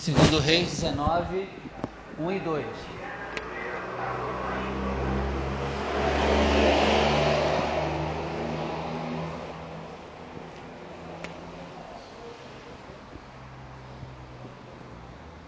Segundo 0.00 0.38
Reis 0.38 0.70
19, 0.70 1.48
1 2.20 2.30
e 2.30 2.38
2. 2.38 2.66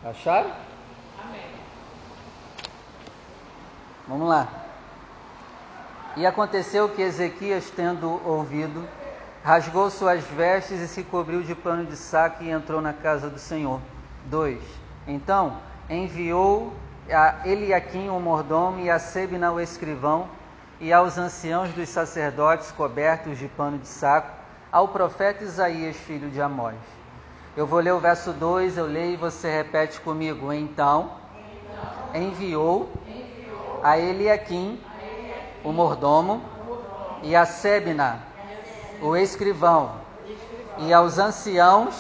Acharam? 0.05 0.51
Amém. 1.23 1.41
Vamos 4.09 4.29
lá. 4.29 4.49
E 6.17 6.27
aconteceu 6.27 6.89
que 6.89 7.03
Ezequias, 7.03 7.71
tendo 7.71 8.21
ouvido, 8.27 8.85
rasgou 9.45 9.89
suas 9.91 10.25
vestes 10.25 10.81
e 10.81 10.89
se 10.89 11.05
cobriu 11.05 11.41
de 11.45 11.55
pano 11.55 11.87
de 11.87 11.97
saco 11.97 12.43
e 12.43 12.51
entrou 12.51 12.81
na 12.81 12.93
casa 12.93 13.31
do 13.31 13.39
Senhor. 13.39 13.81
2. 14.27 14.61
Então 15.07 15.57
enviou 15.89 16.73
a 17.11 17.47
Eliaquim 17.47 18.09
o 18.09 18.21
mordomo 18.21 18.81
e 18.81 18.91
a 18.91 18.99
Sebna 18.99 19.53
o 19.53 19.61
escrivão 19.61 20.29
e 20.81 20.93
aos 20.93 21.19
anciãos 21.19 21.71
dos 21.73 21.89
sacerdotes 21.89 22.71
cobertos 22.73 23.39
de 23.39 23.49
pano 23.49 23.79
de 23.79 23.89
saco 23.89 24.31
ao 24.73 24.89
profeta 24.89 25.45
Isaías, 25.45 25.97
filho 25.97 26.31
de 26.31 26.41
Amós. 26.41 26.77
Eu 27.57 27.67
vou 27.67 27.81
ler 27.81 27.93
o 27.93 27.99
verso 27.99 28.33
2, 28.33 28.79
eu 28.79 28.87
leio 28.87 29.15
e 29.15 29.17
você 29.17 29.51
repete 29.51 30.01
comigo. 30.01 30.53
Então, 30.53 31.11
enviou 32.15 32.89
a 33.83 33.99
Eliaquim, 33.99 34.81
o 35.65 35.73
mordomo, 35.73 36.43
e 37.23 37.35
a 37.35 37.45
Sebna, 37.45 38.21
o 39.03 39.17
escrivão, 39.17 39.97
e 40.79 40.93
aos 40.93 41.19
anciãos 41.19 41.95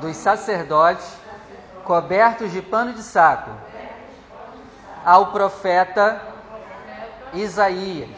dos 0.00 0.16
sacerdotes 0.16 1.06
cobertos 1.86 2.50
de 2.50 2.60
pano 2.60 2.92
de 2.92 3.02
saco, 3.02 3.50
ao 5.04 5.26
profeta 5.26 6.20
Isaías. 7.32 8.10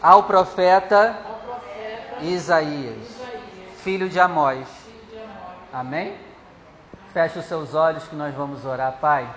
Ao 0.00 0.22
profeta 0.22 1.16
Isaías, 2.22 2.96
filho 3.78 4.08
de 4.08 4.18
Amós. 4.18 4.66
Amém? 5.72 6.16
Feche 7.12 7.38
os 7.38 7.44
seus 7.44 7.74
olhos 7.74 8.04
que 8.04 8.16
nós 8.16 8.34
vamos 8.34 8.64
orar, 8.64 8.96
Pai. 9.00 9.28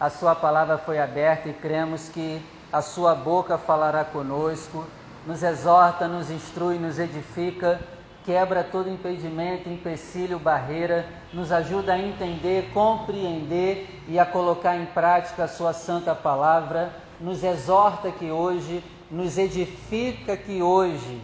A 0.00 0.10
Sua 0.10 0.34
palavra 0.34 0.76
foi 0.76 0.98
aberta 0.98 1.48
e 1.48 1.52
cremos 1.52 2.08
que 2.08 2.44
a 2.72 2.82
Sua 2.82 3.14
boca 3.14 3.56
falará 3.56 4.04
conosco, 4.04 4.84
nos 5.24 5.42
exorta, 5.42 6.08
nos 6.08 6.30
instrui, 6.30 6.78
nos 6.78 6.98
edifica 6.98 7.80
quebra 8.24 8.64
todo 8.64 8.88
impedimento, 8.88 9.68
empecilho, 9.68 10.38
barreira, 10.38 11.06
nos 11.32 11.52
ajuda 11.52 11.92
a 11.92 11.98
entender, 11.98 12.70
compreender 12.72 14.02
e 14.08 14.18
a 14.18 14.24
colocar 14.24 14.76
em 14.76 14.86
prática 14.86 15.44
a 15.44 15.48
Sua 15.48 15.72
santa 15.72 16.14
palavra, 16.14 16.90
nos 17.20 17.44
exorta 17.44 18.10
que 18.10 18.30
hoje, 18.30 18.82
nos 19.10 19.36
edifica 19.36 20.36
que 20.36 20.62
hoje 20.62 21.20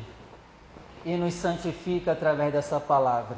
e 1.04 1.16
nos 1.16 1.34
santifica 1.34 2.12
através 2.12 2.52
dessa 2.52 2.78
palavra. 2.78 3.36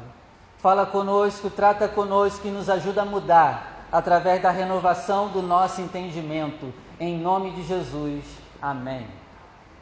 Fala 0.57 0.85
conosco, 0.85 1.49
trata 1.49 1.87
conosco 1.87 2.47
e 2.47 2.51
nos 2.51 2.69
ajuda 2.69 3.01
a 3.01 3.05
mudar 3.05 3.87
através 3.91 4.41
da 4.41 4.51
renovação 4.51 5.29
do 5.29 5.41
nosso 5.41 5.81
entendimento. 5.81 6.73
Em 6.99 7.17
nome 7.17 7.51
de 7.51 7.63
Jesus. 7.63 8.23
Amém. 8.61 9.07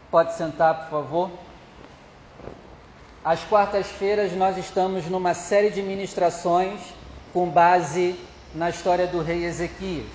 Pode 0.10 0.34
sentar, 0.34 0.90
por 0.90 0.90
favor. 0.90 1.32
Às 3.24 3.44
quartas-feiras 3.44 4.32
nós 4.34 4.58
estamos 4.58 5.06
numa 5.06 5.36
série 5.36 5.70
de 5.70 5.80
ministrações 5.84 6.82
com 7.32 7.48
base 7.48 8.20
na 8.56 8.72
história 8.72 9.06
do 9.06 9.22
rei 9.22 9.46
Ezequias. 9.46 10.08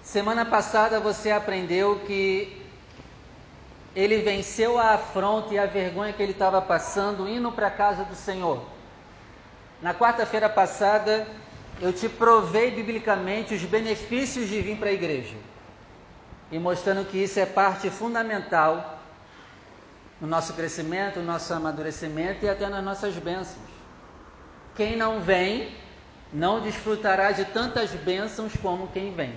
Semana 0.00 0.44
passada 0.44 1.00
você 1.00 1.32
aprendeu 1.32 1.98
que 2.06 2.56
ele 3.96 4.18
venceu 4.18 4.78
a 4.78 4.94
afronta 4.94 5.52
e 5.52 5.58
a 5.58 5.66
vergonha 5.66 6.12
que 6.12 6.22
ele 6.22 6.30
estava 6.30 6.62
passando 6.62 7.28
indo 7.28 7.50
para 7.50 7.66
a 7.66 7.70
casa 7.70 8.04
do 8.04 8.14
Senhor. 8.14 8.62
Na 9.82 9.92
quarta-feira 9.92 10.48
passada 10.48 11.26
eu 11.80 11.92
te 11.92 12.08
provei 12.08 12.70
biblicamente 12.70 13.54
os 13.54 13.64
benefícios 13.64 14.48
de 14.48 14.60
vir 14.60 14.76
para 14.76 14.90
a 14.90 14.92
igreja 14.92 15.34
e 16.52 16.60
mostrando 16.60 17.04
que 17.04 17.18
isso 17.18 17.40
é 17.40 17.46
parte 17.46 17.90
fundamental 17.90 19.01
no 20.22 20.28
nosso 20.28 20.52
crescimento, 20.52 21.18
no 21.18 21.26
nosso 21.26 21.52
amadurecimento 21.52 22.44
e 22.44 22.48
até 22.48 22.68
nas 22.68 22.84
nossas 22.84 23.12
bênçãos. 23.16 23.68
Quem 24.76 24.96
não 24.96 25.20
vem, 25.20 25.74
não 26.32 26.60
desfrutará 26.60 27.32
de 27.32 27.44
tantas 27.46 27.90
bênçãos 27.90 28.52
como 28.62 28.86
quem 28.86 29.12
vem. 29.12 29.34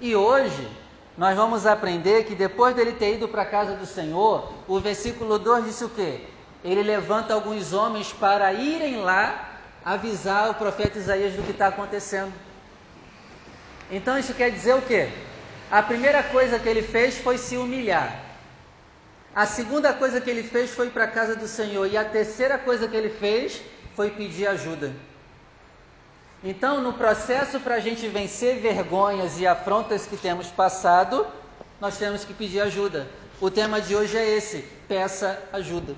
E 0.00 0.16
hoje, 0.16 0.68
nós 1.16 1.36
vamos 1.36 1.66
aprender 1.66 2.24
que 2.24 2.34
depois 2.34 2.74
dele 2.74 2.92
ter 2.94 3.14
ido 3.14 3.28
para 3.28 3.42
a 3.42 3.46
casa 3.46 3.76
do 3.76 3.86
Senhor, 3.86 4.52
o 4.66 4.80
versículo 4.80 5.38
2 5.38 5.66
disse 5.66 5.84
o 5.84 5.88
quê? 5.88 6.22
Ele 6.64 6.82
levanta 6.82 7.32
alguns 7.32 7.72
homens 7.72 8.12
para 8.12 8.52
irem 8.52 8.96
lá 8.96 9.60
avisar 9.84 10.50
o 10.50 10.54
profeta 10.54 10.98
Isaías 10.98 11.32
do 11.32 11.44
que 11.44 11.52
está 11.52 11.68
acontecendo. 11.68 12.32
Então 13.88 14.18
isso 14.18 14.34
quer 14.34 14.50
dizer 14.50 14.74
o 14.74 14.82
quê? 14.82 15.08
A 15.70 15.80
primeira 15.80 16.24
coisa 16.24 16.58
que 16.58 16.68
ele 16.68 16.82
fez 16.82 17.16
foi 17.18 17.38
se 17.38 17.56
humilhar. 17.56 18.25
A 19.36 19.44
segunda 19.44 19.92
coisa 19.92 20.18
que 20.18 20.30
ele 20.30 20.42
fez 20.42 20.70
foi 20.70 20.88
para 20.88 21.04
a 21.04 21.06
casa 21.06 21.36
do 21.36 21.46
Senhor. 21.46 21.86
E 21.86 21.94
a 21.94 22.06
terceira 22.06 22.56
coisa 22.56 22.88
que 22.88 22.96
ele 22.96 23.10
fez 23.10 23.60
foi 23.94 24.10
pedir 24.10 24.46
ajuda. 24.46 24.94
Então, 26.42 26.80
no 26.80 26.94
processo 26.94 27.60
para 27.60 27.74
a 27.74 27.78
gente 27.78 28.08
vencer 28.08 28.60
vergonhas 28.60 29.38
e 29.38 29.46
afrontas 29.46 30.06
que 30.06 30.16
temos 30.16 30.46
passado, 30.46 31.26
nós 31.78 31.98
temos 31.98 32.24
que 32.24 32.32
pedir 32.32 32.62
ajuda. 32.62 33.06
O 33.38 33.50
tema 33.50 33.78
de 33.78 33.94
hoje 33.94 34.16
é 34.16 34.26
esse: 34.26 34.64
peça 34.88 35.38
ajuda. 35.52 35.94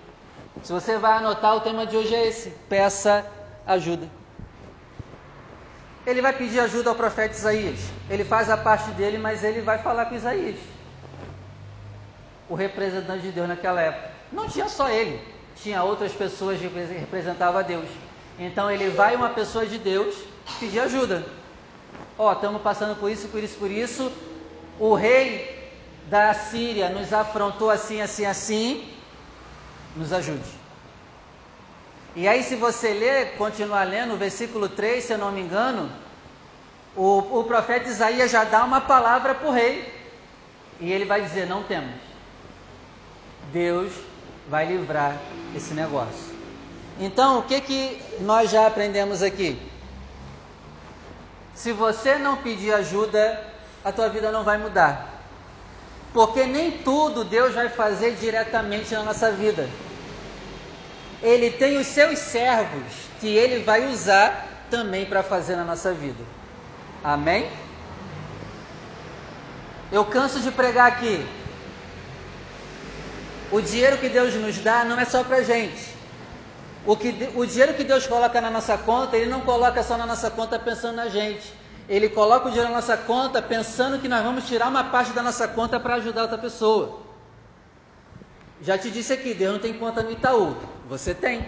Se 0.65 0.73
você 0.73 0.99
vai 0.99 1.19
anotar, 1.19 1.55
o 1.55 1.61
tema 1.61 1.87
de 1.87 1.97
hoje 1.97 2.17
é 2.17 2.27
esse: 2.27 2.51
peça 2.69 3.25
ajuda. 3.65 4.09
Ele 6.05 6.21
vai 6.21 6.33
pedir 6.33 6.59
ajuda 6.59 6.91
ao 6.91 6.97
profeta 6.97 7.37
Isaías. 7.37 7.79
Ele 8.11 8.25
faz 8.25 8.51
a 8.51 8.57
parte 8.57 8.91
dele, 8.93 9.17
mas 9.17 9.45
ele 9.45 9.61
vai 9.61 9.79
falar 9.79 10.07
com 10.07 10.17
Isaías 10.17 10.59
o 12.49 12.55
representante 12.55 13.23
de 13.23 13.33
Deus 13.33 13.49
naquela 13.49 13.81
época. 13.81 14.11
Não 14.33 14.49
tinha 14.49 14.69
só 14.69 14.89
ele, 14.89 15.21
tinha 15.57 15.83
outras 15.83 16.13
pessoas 16.13 16.59
que 16.59 16.67
representavam 16.67 17.61
a 17.61 17.63
Deus. 17.63 17.89
Então 18.39 18.71
ele 18.71 18.91
vai 18.91 19.17
uma 19.17 19.31
pessoa 19.31 19.67
de 19.67 19.79
Deus 19.79 20.15
pedir 20.61 20.81
ajuda. 20.81 21.25
Ó, 22.17 22.29
oh, 22.29 22.33
estamos 22.33 22.63
passando 22.63 22.97
por 22.97 23.11
isso, 23.11 23.29
por 23.29 23.43
isso, 23.43 23.59
por 23.59 23.71
isso. 23.71 24.13
O 24.79 24.95
rei 24.95 25.71
da 26.09 26.33
Síria 26.35 26.89
nos 26.89 27.13
afrontou 27.13 27.71
assim, 27.71 28.01
assim, 28.01 28.25
assim. 28.25 28.93
Nos 29.97 30.13
ajude. 30.13 30.59
E 32.17 32.27
aí, 32.27 32.43
se 32.43 32.57
você 32.57 32.93
ler, 32.93 33.37
continuar 33.37 33.85
lendo, 33.85 34.15
o 34.15 34.17
versículo 34.17 34.69
3, 34.69 35.05
se 35.05 35.13
eu 35.13 35.19
não 35.19 35.31
me 35.31 35.41
engano, 35.41 35.91
o, 36.97 37.41
o 37.41 37.45
profeta 37.45 37.89
Isaías 37.89 38.31
já 38.31 38.45
dá 38.45 38.65
uma 38.65 38.81
palavra 38.81 39.35
para 39.35 39.49
o 39.49 39.53
rei. 39.53 39.93
E 40.81 40.91
ele 40.93 41.05
vai 41.05 41.23
dizer: 41.23 41.47
Não 41.47 41.63
temos. 41.63 41.95
Deus 43.53 43.93
vai 44.49 44.67
livrar 44.67 45.17
esse 45.55 45.75
negócio. 45.75 46.37
Então, 47.01 47.39
o 47.39 47.43
que, 47.43 47.61
que 47.61 48.03
nós 48.21 48.51
já 48.51 48.67
aprendemos 48.67 49.23
aqui? 49.23 49.61
Se 51.55 51.73
você 51.73 52.17
não 52.17 52.37
pedir 52.37 52.73
ajuda, 52.73 53.41
a 53.85 53.93
tua 53.93 54.09
vida 54.09 54.31
não 54.31 54.45
vai 54.45 54.59
mudar. 54.59 55.23
Porque 56.13 56.45
nem 56.45 56.71
tudo 56.71 57.25
Deus 57.25 57.55
vai 57.55 57.69
fazer 57.69 58.17
diretamente 58.17 58.95
na 58.95 59.03
nossa 59.03 59.31
vida. 59.31 59.69
Ele 61.23 61.51
tem 61.51 61.79
os 61.79 61.87
seus 61.87 62.19
servos 62.19 62.93
que 63.21 63.29
ele 63.29 63.65
vai 63.65 63.87
usar 63.87 64.47
também 64.71 65.05
para 65.05 65.23
fazer 65.23 65.57
na 65.57 65.65
nossa 65.65 65.93
vida. 65.93 66.25
Amém? 67.03 67.51
Eu 69.91 70.05
canso 70.05 70.41
de 70.41 70.51
pregar 70.51 70.87
aqui. 70.87 71.27
O 73.51 73.61
dinheiro 73.61 73.97
que 73.99 74.09
Deus 74.09 74.35
nos 74.35 74.59
dá 74.59 74.85
não 74.85 74.99
é 74.99 75.05
só 75.05 75.25
para 75.25 75.43
gente. 75.43 75.97
O, 76.85 76.97
que, 76.97 77.31
o 77.35 77.47
dinheiro 77.47 77.75
que 77.75 77.85
Deus 77.85 78.07
coloca 78.07 78.41
na 78.41 78.51
nossa 78.51 78.77
conta, 78.77 79.17
Ele 79.17 79.31
não 79.31 79.41
coloca 79.41 79.83
só 79.83 79.97
na 79.97 80.07
nossa 80.07 80.31
conta 80.31 80.59
pensando 80.59 80.97
na 80.97 81.09
gente. 81.09 81.53
Ele 81.89 82.09
coloca 82.09 82.49
o 82.49 82.51
dinheiro 82.51 82.71
na 82.71 82.77
nossa 82.77 82.97
conta 82.97 83.41
pensando 83.41 83.99
que 83.99 84.09
nós 84.09 84.23
vamos 84.23 84.47
tirar 84.47 84.69
uma 84.69 84.85
parte 84.85 85.13
da 85.13 85.23
nossa 85.23 85.49
conta 85.49 85.81
para 85.81 85.95
ajudar 85.95 86.23
outra 86.23 86.39
pessoa. 86.39 87.01
Já 88.61 88.77
te 88.77 88.91
disse 88.91 89.13
aqui, 89.13 89.33
Deus 89.33 89.55
não 89.55 89.61
tem 89.61 89.73
conta 89.73 90.03
no 90.03 90.11
Itaú. 90.11 90.55
Você 90.89 91.15
tem. 91.15 91.47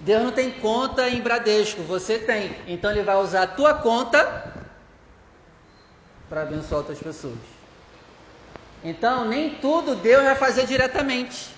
Deus 0.00 0.22
não 0.22 0.32
tem 0.32 0.50
conta 0.50 1.08
em 1.08 1.20
Bradesco. 1.20 1.82
Você 1.82 2.18
tem. 2.18 2.56
Então 2.66 2.90
Ele 2.90 3.02
vai 3.02 3.16
usar 3.16 3.42
a 3.42 3.46
tua 3.46 3.74
conta 3.74 4.54
para 6.28 6.42
abençoar 6.42 6.80
outras 6.80 6.98
pessoas. 6.98 7.36
Então, 8.84 9.24
nem 9.24 9.54
tudo 9.54 9.96
Deus 9.96 10.22
vai 10.22 10.34
fazer 10.34 10.66
diretamente. 10.66 11.54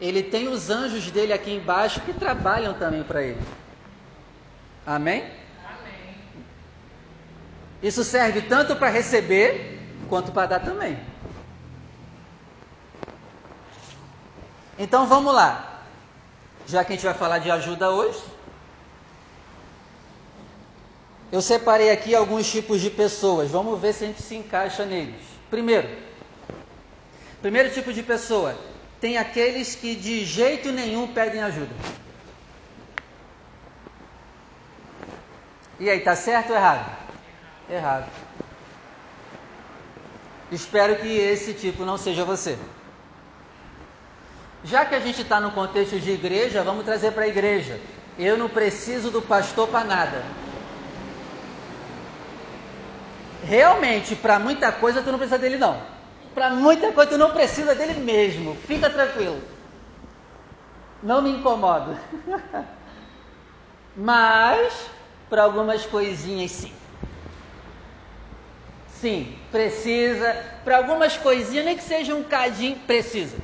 Ele 0.00 0.22
tem 0.22 0.48
os 0.48 0.70
anjos 0.70 1.10
dele 1.10 1.30
aqui 1.30 1.52
embaixo 1.52 2.00
que 2.00 2.14
trabalham 2.14 2.72
também 2.72 3.02
para 3.04 3.22
ele. 3.22 3.42
Amém? 4.86 5.30
Amém. 5.62 6.16
Isso 7.82 8.02
serve 8.02 8.40
tanto 8.40 8.74
para 8.76 8.88
receber 8.88 9.78
quanto 10.08 10.32
para 10.32 10.46
dar 10.46 10.60
também. 10.60 10.98
Então 14.78 15.06
vamos 15.06 15.34
lá. 15.34 15.82
Já 16.66 16.82
que 16.82 16.94
a 16.94 16.96
gente 16.96 17.04
vai 17.04 17.12
falar 17.12 17.40
de 17.40 17.50
ajuda 17.50 17.90
hoje, 17.90 18.22
eu 21.30 21.42
separei 21.42 21.90
aqui 21.90 22.14
alguns 22.14 22.50
tipos 22.50 22.80
de 22.80 22.88
pessoas. 22.88 23.50
Vamos 23.50 23.78
ver 23.78 23.92
se 23.92 24.04
a 24.04 24.06
gente 24.06 24.22
se 24.22 24.34
encaixa 24.34 24.86
neles. 24.86 25.29
Primeiro, 25.50 25.88
primeiro 27.42 27.70
tipo 27.70 27.92
de 27.92 28.02
pessoa, 28.02 28.56
tem 29.00 29.18
aqueles 29.18 29.74
que 29.74 29.96
de 29.96 30.24
jeito 30.24 30.70
nenhum 30.70 31.12
pedem 31.12 31.42
ajuda. 31.42 31.74
E 35.80 35.90
aí, 35.90 36.00
tá 36.00 36.14
certo 36.14 36.50
ou 36.50 36.56
errado? 36.56 36.96
Errado. 37.68 38.10
Espero 40.52 40.96
que 40.96 41.08
esse 41.08 41.54
tipo 41.54 41.84
não 41.84 41.96
seja 41.96 42.24
você. 42.24 42.58
Já 44.62 44.84
que 44.84 44.94
a 44.94 45.00
gente 45.00 45.22
está 45.22 45.40
no 45.40 45.52
contexto 45.52 45.98
de 45.98 46.10
igreja, 46.10 46.62
vamos 46.62 46.84
trazer 46.84 47.12
para 47.12 47.24
a 47.24 47.28
igreja. 47.28 47.80
Eu 48.18 48.36
não 48.36 48.48
preciso 48.48 49.10
do 49.10 49.22
pastor 49.22 49.68
para 49.68 49.84
nada. 49.84 50.22
Realmente, 53.42 54.14
para 54.16 54.38
muita 54.38 54.70
coisa 54.72 55.02
tu 55.02 55.10
não 55.10 55.18
precisa 55.18 55.38
dele 55.38 55.56
não. 55.56 55.82
Para 56.34 56.50
muita 56.50 56.92
coisa 56.92 57.10
tu 57.10 57.18
não 57.18 57.32
precisa 57.32 57.74
dele 57.74 57.94
mesmo. 57.94 58.54
Fica 58.54 58.90
tranquilo. 58.90 59.40
Não 61.02 61.22
me 61.22 61.30
incomodo. 61.30 61.98
Mas 63.96 64.90
para 65.28 65.42
algumas 65.42 65.86
coisinhas 65.86 66.50
sim. 66.50 66.72
Sim, 68.86 69.38
precisa. 69.50 70.34
Para 70.62 70.76
algumas 70.76 71.16
coisinhas, 71.16 71.64
nem 71.64 71.76
que 71.76 71.82
seja 71.82 72.14
um 72.14 72.22
cadinho, 72.22 72.78
precisa. 72.80 73.40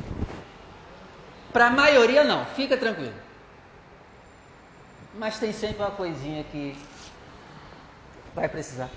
Para 1.51 1.69
a 1.69 1.71
maioria, 1.71 2.23
não. 2.23 2.45
Fica 2.45 2.77
tranquilo. 2.77 3.15
Mas 5.15 5.39
tem 5.39 5.53
sempre 5.55 5.79
uma 5.79 5.91
coisinha 5.93 6.45
que 6.45 6.77
vai 8.35 8.49
precisar. 8.51 8.91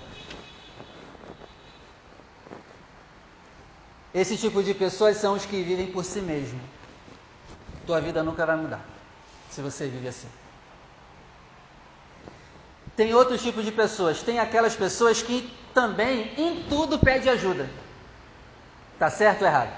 Esse 4.14 4.36
tipo 4.36 4.62
de 4.62 4.74
pessoas 4.74 5.16
são 5.16 5.34
os 5.34 5.46
que 5.46 5.62
vivem 5.62 5.92
por 5.92 6.04
si 6.04 6.20
mesmo. 6.20 6.60
Tua 7.86 8.00
vida 8.00 8.22
nunca 8.22 8.44
vai 8.44 8.56
mudar 8.56 8.84
se 9.50 9.60
você 9.60 9.88
vive 9.88 10.08
assim. 10.08 10.28
Tem 12.96 13.14
outros 13.14 13.42
tipos 13.42 13.64
de 13.64 13.72
pessoas. 13.72 14.22
Tem 14.22 14.38
aquelas 14.38 14.76
pessoas 14.76 15.22
que 15.22 15.52
também 15.72 16.32
em 16.36 16.64
tudo 16.68 16.98
pede 16.98 17.28
ajuda. 17.28 17.68
Tá 18.98 19.10
certo 19.10 19.42
ou 19.42 19.48
errado? 19.48 19.72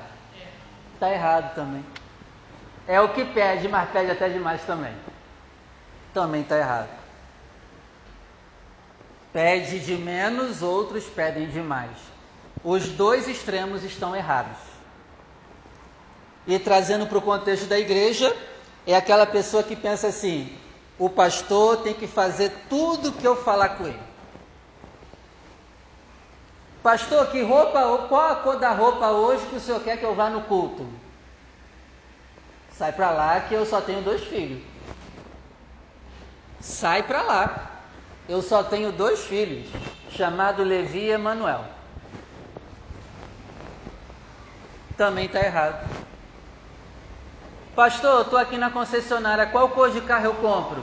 Tá 0.98 1.10
errado 1.10 1.54
também. 1.54 1.84
É 2.86 3.00
o 3.00 3.10
que 3.10 3.24
pede, 3.24 3.68
mas 3.68 3.90
pede 3.90 4.10
até 4.10 4.28
demais 4.28 4.62
também. 4.64 4.94
Também 6.12 6.42
tá 6.42 6.58
errado. 6.58 6.88
Pede 9.32 9.80
de 9.80 9.94
menos, 9.94 10.60
outros 10.62 11.04
pedem 11.04 11.48
demais. 11.48 11.96
Os 12.64 12.88
dois 12.88 13.26
extremos 13.26 13.82
estão 13.82 14.14
errados. 14.14 14.56
E 16.46 16.58
trazendo 16.58 17.06
para 17.06 17.18
o 17.18 17.22
contexto 17.22 17.66
da 17.66 17.78
igreja, 17.78 18.34
é 18.86 18.94
aquela 18.94 19.26
pessoa 19.26 19.62
que 19.62 19.76
pensa 19.76 20.08
assim: 20.08 20.56
o 20.98 21.08
pastor 21.08 21.78
tem 21.78 21.94
que 21.94 22.06
fazer 22.06 22.52
tudo 22.68 23.12
que 23.12 23.26
eu 23.26 23.36
falar 23.36 23.70
com 23.70 23.86
ele. 23.86 24.12
Pastor, 26.82 27.28
que 27.28 27.40
roupa, 27.42 28.06
qual 28.08 28.32
a 28.32 28.36
cor 28.36 28.58
da 28.58 28.72
roupa 28.72 29.10
hoje 29.10 29.46
que 29.46 29.56
o 29.56 29.60
senhor 29.60 29.80
quer 29.82 29.96
que 29.96 30.04
eu 30.04 30.16
vá 30.16 30.28
no 30.28 30.42
culto? 30.42 30.84
Sai 32.76 32.92
para 32.92 33.10
lá 33.12 33.40
que 33.40 33.54
eu 33.54 33.64
só 33.64 33.80
tenho 33.80 34.02
dois 34.02 34.22
filhos. 34.24 34.60
Sai 36.60 37.04
para 37.04 37.22
lá. 37.22 37.70
Eu 38.28 38.40
só 38.40 38.62
tenho 38.62 38.92
dois 38.92 39.20
filhos, 39.24 39.68
chamado 40.10 40.62
Levi 40.62 41.00
e 41.00 41.10
Emanuel. 41.10 41.64
Também 44.96 45.26
está 45.26 45.40
errado. 45.40 45.90
Pastor, 47.74 48.22
estou 48.22 48.38
aqui 48.38 48.58
na 48.58 48.70
concessionária, 48.70 49.46
qual 49.46 49.70
cor 49.70 49.90
de 49.90 50.00
carro 50.02 50.26
eu 50.26 50.34
compro? 50.34 50.82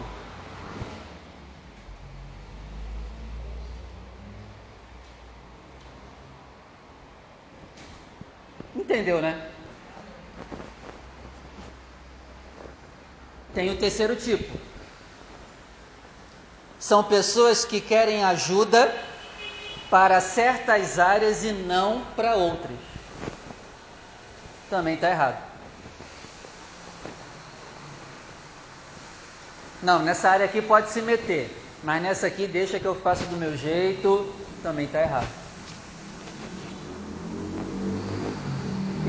Entendeu, 8.76 9.22
né? 9.22 9.52
Tem 13.54 13.70
o 13.70 13.78
terceiro 13.78 14.16
tipo. 14.16 14.58
São 16.80 17.04
pessoas 17.04 17.66
que 17.66 17.80
querem 17.80 18.24
ajuda 18.24 18.92
para 19.92 20.20
certas 20.22 20.98
áreas 20.98 21.44
e 21.44 21.52
não 21.52 22.06
para 22.16 22.36
outras. 22.36 22.88
Também 24.69 24.95
está 24.95 25.10
errado. 25.10 25.50
Não, 29.81 30.00
nessa 30.00 30.30
área 30.30 30.45
aqui 30.45 30.62
pode 30.62 30.89
se 30.92 31.01
meter, 31.01 31.56
mas 31.83 32.01
nessa 32.01 32.27
aqui 32.27 32.45
deixa 32.45 32.80
que 32.80 32.86
eu 32.86 32.95
faço 32.95 33.24
do 33.25 33.38
meu 33.38 33.56
jeito, 33.56 34.31
também 34.62 34.86
está 34.86 35.01
errado. 35.01 35.27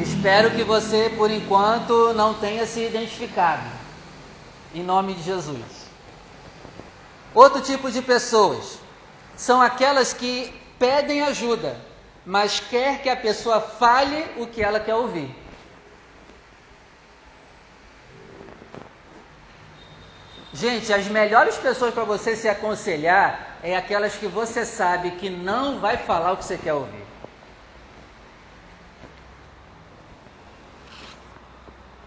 Espero 0.00 0.52
que 0.52 0.62
você, 0.62 1.12
por 1.16 1.30
enquanto, 1.30 2.14
não 2.14 2.34
tenha 2.34 2.64
se 2.64 2.80
identificado. 2.86 3.68
Em 4.72 4.82
nome 4.82 5.14
de 5.14 5.22
Jesus. 5.22 5.90
Outro 7.34 7.60
tipo 7.60 7.90
de 7.90 8.00
pessoas 8.00 8.78
são 9.36 9.60
aquelas 9.60 10.12
que 10.12 10.54
pedem 10.78 11.22
ajuda, 11.22 11.76
mas 12.24 12.60
quer 12.60 13.02
que 13.02 13.10
a 13.10 13.16
pessoa 13.16 13.60
fale 13.60 14.24
o 14.38 14.46
que 14.46 14.62
ela 14.62 14.80
quer 14.80 14.94
ouvir. 14.94 15.34
Gente, 20.52 20.92
as 20.92 21.06
melhores 21.06 21.56
pessoas 21.56 21.94
para 21.94 22.02
você 22.02 22.34
se 22.34 22.48
aconselhar 22.48 23.58
é 23.62 23.76
aquelas 23.76 24.16
que 24.16 24.26
você 24.26 24.66
sabe 24.66 25.12
que 25.12 25.30
não 25.30 25.78
vai 25.78 25.96
falar 25.96 26.32
o 26.32 26.36
que 26.36 26.44
você 26.44 26.58
quer 26.58 26.74
ouvir. 26.74 27.04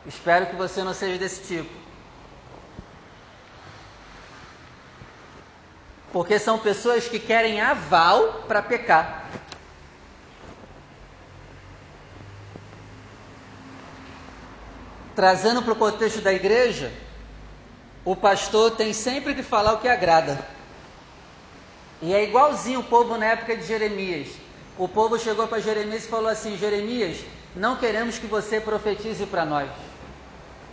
Espero 0.06 0.48
que 0.48 0.56
você 0.58 0.84
não 0.84 0.94
seja 0.94 1.18
desse 1.18 1.42
tipo. 1.44 1.84
Porque 6.12 6.38
são 6.38 6.60
pessoas 6.60 7.08
que 7.08 7.20
querem 7.20 7.62
aval 7.62 8.44
para 8.46 8.62
pecar. 8.62 9.26
Trazendo 15.16 15.64
para 15.64 15.74
o 15.74 15.76
contexto 15.76 16.20
da 16.22 16.34
igreja, 16.34 16.92
o 18.06 18.16
pastor 18.16 18.72
tem 18.72 18.92
sempre 18.94 19.34
que 19.34 19.44
falar 19.44 19.74
o 19.74 19.80
que 19.80 19.88
agrada. 19.88 20.46
E 22.02 22.14
é 22.14 22.24
igualzinho 22.24 22.82
o 22.82 22.84
povo 22.84 23.18
na 23.18 23.28
época 23.28 23.56
de 23.56 23.66
Jeremias. 23.66 24.28
O 24.78 24.88
povo 24.88 25.18
chegou 25.18 25.48
para 25.48 25.62
Jeremias 25.62 26.04
e 26.04 26.10
falou 26.10 26.30
assim: 26.30 26.58
Jeremias, 26.58 27.20
não 27.56 27.78
queremos 27.78 28.18
que 28.18 28.28
você 28.28 28.60
profetize 28.60 29.26
para 29.26 29.46
nós 29.46 29.70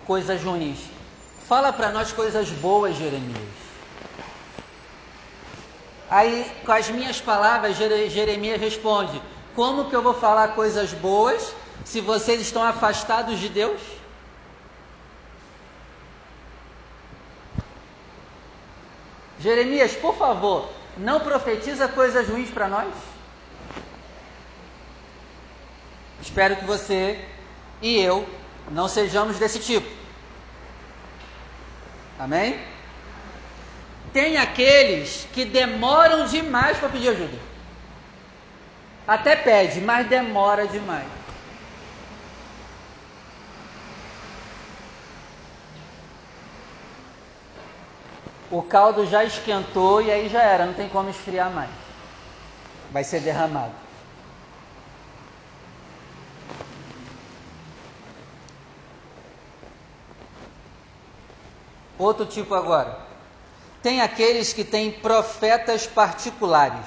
coisas 0.07 0.43
ruins. 0.43 0.79
Fala 1.47 1.73
para 1.73 1.91
nós 1.91 2.13
coisas 2.13 2.49
boas, 2.51 2.97
Jeremias. 2.97 3.61
Aí, 6.11 6.51
com 6.67 6.73
as 6.73 6.91
minhas 6.91 7.21
palavras, 7.21 7.77
Jeremias 7.77 8.61
responde: 8.61 9.23
Como 9.55 9.89
que 9.89 9.95
eu 9.95 10.03
vou 10.03 10.15
falar 10.15 10.49
coisas 10.49 10.93
boas 10.93 11.55
se 11.85 12.01
vocês 12.01 12.41
estão 12.41 12.65
afastados 12.65 13.39
de 13.39 13.49
Deus? 13.49 13.81
Jeremias, 19.41 19.93
por 19.93 20.17
favor, 20.17 20.69
não 20.97 21.21
profetiza 21.21 21.89
coisas 21.89 22.29
ruins 22.29 22.51
para 22.51 22.69
nós? 22.69 22.93
Espero 26.21 26.57
que 26.57 26.65
você 26.65 27.19
e 27.81 27.99
eu 27.99 28.29
não 28.71 28.87
sejamos 28.87 29.39
desse 29.39 29.59
tipo. 29.59 29.89
Amém? 32.19 32.61
Tem 34.13 34.37
aqueles 34.37 35.27
que 35.33 35.45
demoram 35.45 36.27
demais 36.27 36.77
para 36.77 36.91
pedir 36.91 37.09
ajuda. 37.09 37.39
Até 39.09 39.35
pede, 39.37 39.81
mas 39.81 40.07
demora 40.07 40.67
demais. 40.67 41.20
O 48.51 48.63
caldo 48.63 49.07
já 49.07 49.23
esquentou 49.25 50.03
e 50.03 50.11
aí 50.11 50.29
já 50.29 50.43
era, 50.43 50.67
não 50.67 50.75
tem 50.75 50.89
como 50.89 51.09
esfriar 51.09 51.51
mais. 51.51 51.71
Vai 52.91 53.05
ser 53.05 53.21
derramado. 53.21 53.73
Outro 61.97 62.27
tipo 62.27 62.55
agora. 62.55 62.99
Tem 63.83 64.01
aqueles 64.01 64.53
que 64.53 64.65
têm 64.65 64.91
profetas 64.91 65.87
particulares. 65.87 66.87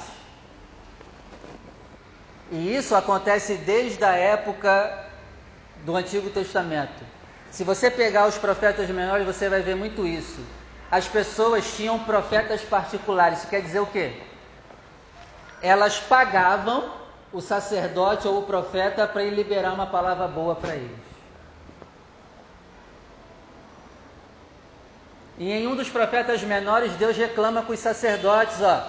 E 2.51 2.75
isso 2.75 2.93
acontece 2.95 3.55
desde 3.55 4.03
a 4.03 4.11
época 4.11 5.07
do 5.85 5.95
Antigo 5.95 6.29
Testamento. 6.29 7.03
Se 7.51 7.63
você 7.63 7.89
pegar 7.89 8.27
os 8.27 8.37
profetas 8.37 8.89
menores, 8.89 9.25
você 9.25 9.47
vai 9.47 9.61
ver 9.61 9.75
muito 9.75 10.05
isso. 10.05 10.41
As 10.91 11.07
pessoas 11.07 11.75
tinham 11.75 11.99
profetas 11.99 12.61
particulares. 12.61 13.39
Isso 13.39 13.47
quer 13.47 13.61
dizer 13.61 13.79
o 13.79 13.85
quê? 13.85 14.13
Elas 15.61 15.99
pagavam 15.99 16.91
o 17.31 17.41
sacerdote 17.41 18.27
ou 18.27 18.39
o 18.39 18.43
profeta 18.43 19.07
para 19.07 19.23
ele 19.23 19.35
liberar 19.35 19.73
uma 19.73 19.87
palavra 19.87 20.27
boa 20.27 20.55
para 20.55 20.75
eles. 20.75 21.03
E 25.37 25.51
em 25.51 25.67
um 25.67 25.75
dos 25.75 25.89
profetas 25.89 26.43
menores, 26.43 26.93
Deus 26.93 27.17
reclama 27.17 27.63
com 27.63 27.73
os 27.73 27.79
sacerdotes: 27.79 28.61
ó, 28.61 28.87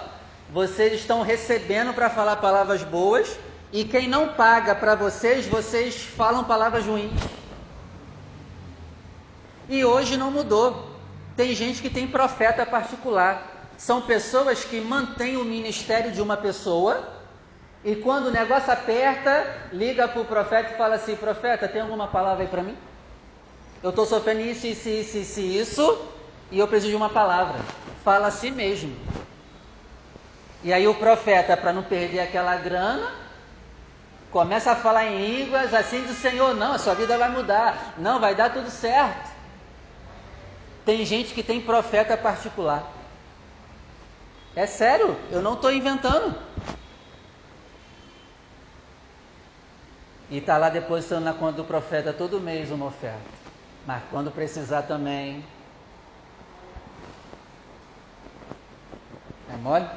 vocês 0.51 0.93
estão 0.93 1.23
recebendo 1.23 1.93
para 1.93 2.09
falar 2.09 2.35
palavras 2.35 2.83
boas, 2.83 3.37
e 3.73 3.83
quem 3.83 4.07
não 4.07 4.29
paga 4.33 4.75
para 4.75 4.93
vocês, 4.95 5.47
vocês 5.47 6.03
falam 6.03 6.43
palavras 6.43 6.85
ruins. 6.85 7.19
E 9.67 9.83
hoje 9.83 10.15
não 10.17 10.29
mudou. 10.29 10.94
Tem 11.35 11.53
gente 11.53 11.81
que 11.81 11.89
tem 11.89 12.07
profeta 12.07 12.65
particular. 12.65 13.51
São 13.77 14.01
pessoas 14.01 14.63
que 14.63 14.79
mantêm 14.79 15.35
o 15.37 15.43
ministério 15.43 16.11
de 16.11 16.21
uma 16.21 16.37
pessoa 16.37 17.15
e 17.83 17.95
quando 17.95 18.27
o 18.27 18.31
negócio 18.31 18.71
aperta, 18.71 19.45
liga 19.71 20.07
para 20.07 20.21
o 20.21 20.25
profeta 20.25 20.73
e 20.73 20.77
fala 20.77 20.95
assim: 20.95 21.15
Profeta, 21.15 21.67
tem 21.67 21.81
alguma 21.81 22.07
palavra 22.07 22.43
aí 22.43 22.49
para 22.49 22.63
mim? 22.63 22.75
Eu 23.83 23.91
estou 23.91 24.05
sofrendo 24.05 24.41
isso, 24.41 24.65
isso, 24.65 24.89
isso, 24.89 25.17
isso, 25.17 25.39
isso 25.39 26.15
e 26.51 26.59
eu 26.59 26.67
preciso 26.67 26.91
de 26.91 26.95
uma 26.95 27.09
palavra. 27.09 27.59
Fala 28.03 28.27
a 28.27 28.31
si 28.31 28.49
mesmo. 28.49 28.95
E 30.63 30.73
aí 30.73 30.87
o 30.87 30.95
profeta, 30.95 31.55
para 31.55 31.73
não 31.73 31.83
perder 31.83 32.21
aquela 32.21 32.55
grana, 32.55 33.11
começa 34.31 34.71
a 34.71 34.75
falar 34.75 35.05
em 35.05 35.43
línguas 35.43 35.73
assim 35.73 36.01
do 36.01 36.13
Senhor, 36.13 36.55
não, 36.55 36.73
a 36.73 36.79
sua 36.79 36.95
vida 36.95 37.17
vai 37.17 37.29
mudar, 37.29 37.93
não, 37.97 38.19
vai 38.19 38.33
dar 38.33 38.51
tudo 38.51 38.69
certo. 38.69 39.34
Tem 40.85 41.05
gente 41.05 41.33
que 41.33 41.41
tem 41.41 41.59
profeta 41.59 42.15
particular. 42.15 42.91
É 44.55 44.65
sério, 44.65 45.17
eu 45.31 45.41
não 45.41 45.53
estou 45.55 45.71
inventando. 45.71 46.35
E 50.29 50.37
está 50.37 50.57
lá 50.57 50.69
depositando 50.69 51.25
na 51.25 51.33
conta 51.33 51.57
do 51.57 51.63
profeta 51.63 52.13
todo 52.13 52.39
mês 52.39 52.71
uma 52.71 52.85
oferta. 52.87 53.19
Mas 53.85 54.01
quando 54.09 54.31
precisar 54.31 54.83
também, 54.83 55.43
É 59.55 59.57
mole? 59.57 59.87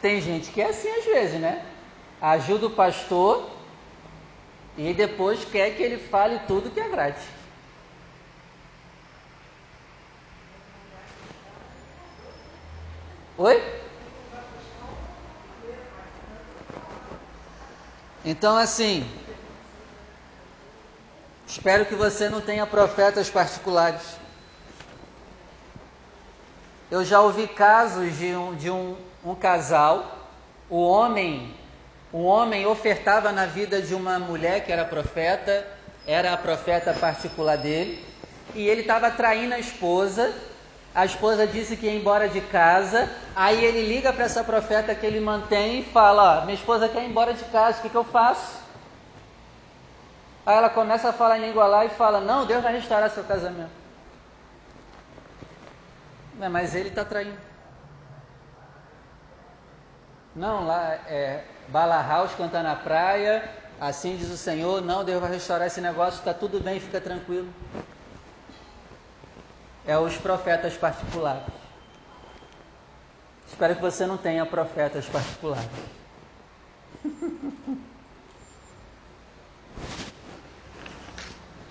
Tem 0.00 0.20
gente 0.20 0.50
que 0.50 0.60
é 0.60 0.70
assim 0.70 0.88
às 0.88 1.04
vezes, 1.04 1.40
né? 1.40 1.64
Ajuda 2.20 2.66
o 2.66 2.70
pastor 2.70 3.50
e 4.76 4.92
depois 4.94 5.44
quer 5.44 5.76
que 5.76 5.82
ele 5.82 5.98
fale 5.98 6.40
tudo 6.46 6.70
que 6.70 6.80
é 6.80 6.88
Oi? 13.38 13.80
Então, 18.24 18.56
assim, 18.56 19.10
espero 21.46 21.86
que 21.86 21.94
você 21.94 22.28
não 22.28 22.40
tenha 22.40 22.66
profetas 22.66 23.30
particulares. 23.30 24.02
Eu 26.90 27.04
já 27.04 27.20
ouvi 27.20 27.46
casos 27.46 28.18
de 28.18 28.34
um, 28.34 28.54
de 28.56 28.70
um, 28.70 28.96
um 29.24 29.34
casal, 29.34 30.28
o 30.68 30.82
homem, 30.82 31.56
o 32.12 32.24
homem 32.24 32.66
ofertava 32.66 33.32
na 33.32 33.46
vida 33.46 33.80
de 33.80 33.94
uma 33.94 34.18
mulher 34.18 34.64
que 34.64 34.72
era 34.72 34.84
profeta, 34.84 35.66
era 36.06 36.32
a 36.32 36.36
profeta 36.36 36.92
particular 36.92 37.56
dele, 37.56 38.04
e 38.54 38.68
ele 38.68 38.82
estava 38.82 39.10
traindo 39.10 39.54
a 39.54 39.58
esposa. 39.58 40.49
A 40.94 41.04
esposa 41.04 41.46
disse 41.46 41.76
que 41.76 41.86
ia 41.86 41.94
embora 41.94 42.28
de 42.28 42.40
casa. 42.40 43.08
Aí 43.34 43.64
ele 43.64 43.86
liga 43.86 44.12
para 44.12 44.24
essa 44.24 44.42
profeta 44.42 44.94
que 44.94 45.06
ele 45.06 45.20
mantém 45.20 45.80
e 45.80 45.84
fala: 45.84 46.42
Minha 46.42 46.54
esposa 46.54 46.88
quer 46.88 47.02
ir 47.02 47.10
embora 47.10 47.32
de 47.32 47.44
casa, 47.44 47.78
o 47.78 47.82
que, 47.82 47.88
que 47.88 47.96
eu 47.96 48.04
faço? 48.04 48.60
Aí 50.44 50.56
ela 50.56 50.68
começa 50.68 51.08
a 51.08 51.12
falar 51.12 51.38
em 51.38 51.46
língua 51.46 51.66
lá 51.66 51.84
e 51.84 51.90
fala: 51.90 52.20
Não, 52.20 52.44
Deus 52.44 52.62
vai 52.62 52.72
restaurar 52.72 53.10
seu 53.10 53.22
casamento. 53.24 53.70
Mas 56.50 56.74
ele 56.74 56.88
está 56.88 57.04
traindo. 57.04 57.38
Não, 60.34 60.66
lá 60.66 60.94
é 61.06 61.44
Bala 61.68 62.02
House 62.02 62.34
cantando 62.34 62.64
na 62.64 62.76
praia, 62.76 63.48
assim 63.80 64.16
diz 64.16 64.30
o 64.30 64.36
Senhor, 64.36 64.80
não, 64.80 65.04
Deus 65.04 65.20
vai 65.20 65.30
restaurar 65.30 65.66
esse 65.66 65.80
negócio, 65.80 66.18
está 66.18 66.32
tudo 66.32 66.60
bem, 66.60 66.80
fica 66.80 67.00
tranquilo. 67.00 67.48
É 69.90 69.98
os 69.98 70.16
profetas 70.16 70.76
particulares. 70.76 71.42
Espero 73.48 73.74
que 73.74 73.82
você 73.82 74.06
não 74.06 74.16
tenha 74.16 74.46
profetas 74.46 75.04
particulares. 75.06 75.68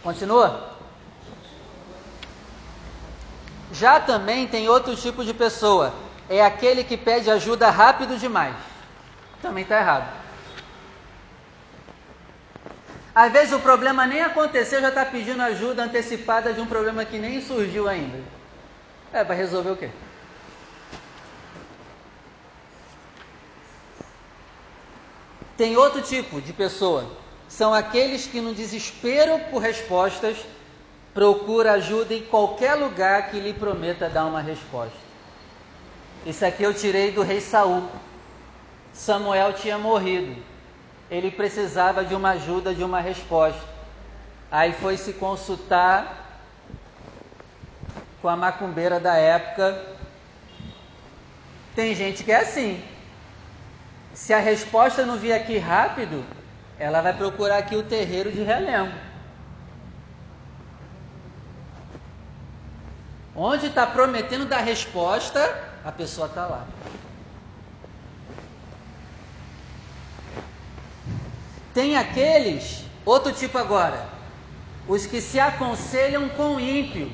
Continua? 0.04 0.76
Já 3.72 4.02
também 4.02 4.46
tem 4.50 4.68
outro 4.68 4.98
tipo 4.98 5.24
de 5.24 5.34
pessoa, 5.34 5.94
é 6.28 6.44
aquele 6.44 6.84
que 6.84 6.98
pede 6.98 7.32
ajuda 7.32 7.70
rápido 7.70 8.20
demais. 8.20 8.58
Também 9.42 9.64
está 9.64 9.80
errado. 9.80 10.29
Às 13.22 13.34
vezes 13.34 13.54
o 13.54 13.60
problema 13.60 14.08
nem 14.08 14.22
aconteceu, 14.22 14.80
já 14.80 14.88
está 14.88 15.06
pedindo 15.06 15.42
ajuda 15.42 15.84
antecipada 15.84 16.54
de 16.54 16.62
um 16.62 16.66
problema 16.66 17.04
que 17.04 17.18
nem 17.18 17.42
surgiu 17.42 17.86
ainda. 17.86 18.18
É, 19.12 19.26
para 19.26 19.36
resolver 19.36 19.72
o 19.72 19.76
quê? 19.76 19.90
Tem 25.58 25.76
outro 25.76 26.02
tipo 26.02 26.40
de 26.40 26.54
pessoa. 26.54 27.12
São 27.50 27.74
aqueles 27.74 28.26
que, 28.26 28.40
no 28.40 28.54
desespero 28.54 29.38
por 29.52 29.62
respostas, 29.62 30.38
procura 31.14 31.74
ajuda 31.74 32.14
em 32.14 32.24
qualquer 32.24 32.76
lugar 32.76 33.32
que 33.32 33.38
lhe 33.38 33.54
prometa 33.54 34.08
dar 34.08 34.28
uma 34.28 34.40
resposta. 34.40 34.98
Isso 36.26 36.46
aqui 36.46 36.64
eu 36.64 36.74
tirei 36.74 37.12
do 37.12 37.22
rei 37.22 37.42
Saul. 37.42 37.84
Samuel 38.94 39.52
tinha 39.52 39.78
morrido. 39.78 40.42
Ele 41.10 41.32
precisava 41.32 42.06
de 42.06 42.14
uma 42.14 42.32
ajuda, 42.32 42.74
de 42.74 42.84
uma 42.84 43.00
resposta. 43.00 43.62
Aí 44.52 44.74
foi 44.74 44.98
se 44.98 45.14
consultar 45.14 46.26
com 48.22 48.28
a 48.28 48.36
macumbeira 48.36 49.00
da 49.00 49.16
época. 49.16 49.86
Tem 51.76 51.96
gente 51.96 52.24
que 52.24 52.32
é 52.32 52.42
assim. 52.42 52.84
Se 54.14 54.34
a 54.34 54.40
resposta 54.40 55.06
não 55.06 55.18
vir 55.18 55.34
aqui 55.34 55.58
rápido, 55.58 56.24
ela 56.78 57.02
vai 57.02 57.14
procurar 57.14 57.58
aqui 57.58 57.76
o 57.76 57.84
terreiro 57.84 58.32
de 58.32 58.42
relembro. 58.42 58.98
Onde 63.36 63.68
está 63.68 63.88
prometendo 63.88 64.46
dar 64.46 64.60
resposta, 64.60 65.40
a 65.86 65.92
pessoa 65.92 66.28
está 66.28 66.46
lá. 66.46 66.68
Tem 71.74 71.98
aqueles, 71.98 72.84
outro 73.06 73.32
tipo 73.32 73.58
agora, 73.58 74.08
os 74.88 75.06
que 75.06 75.22
se 75.22 75.40
aconselham 75.40 76.28
com 76.30 76.60
ímpios. 76.60 77.12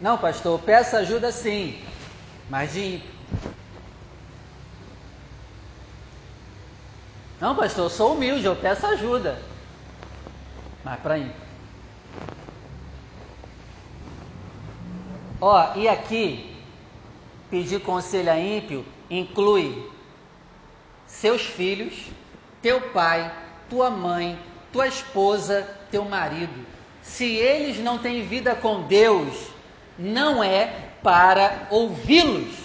Não, 0.00 0.18
pastor, 0.18 0.58
peça 0.60 0.98
ajuda 0.98 1.30
sim, 1.30 1.78
mas 2.50 2.72
de 2.72 2.94
ímpio. 2.94 3.12
Não, 7.40 7.54
pastor, 7.54 7.84
eu 7.84 7.90
sou 7.90 8.14
humilde, 8.14 8.44
eu 8.44 8.56
peço 8.56 8.86
ajuda, 8.86 9.38
mas 10.84 10.98
para 11.00 11.18
ímpio. 11.18 11.42
Ó, 15.40 15.74
e 15.76 15.88
aqui, 15.88 16.56
pedir 17.50 17.80
conselho 17.80 18.30
a 18.30 18.38
ímpio 18.38 18.84
inclui 19.10 19.90
seus 21.12 21.42
filhos, 21.42 21.94
teu 22.60 22.80
pai, 22.90 23.32
tua 23.68 23.90
mãe, 23.90 24.38
tua 24.72 24.88
esposa, 24.88 25.68
teu 25.90 26.04
marido, 26.04 26.66
se 27.02 27.36
eles 27.36 27.78
não 27.78 27.98
têm 27.98 28.26
vida 28.26 28.54
com 28.54 28.82
Deus, 28.82 29.48
não 29.98 30.42
é 30.42 30.90
para 31.02 31.68
ouvi-los. 31.70 32.56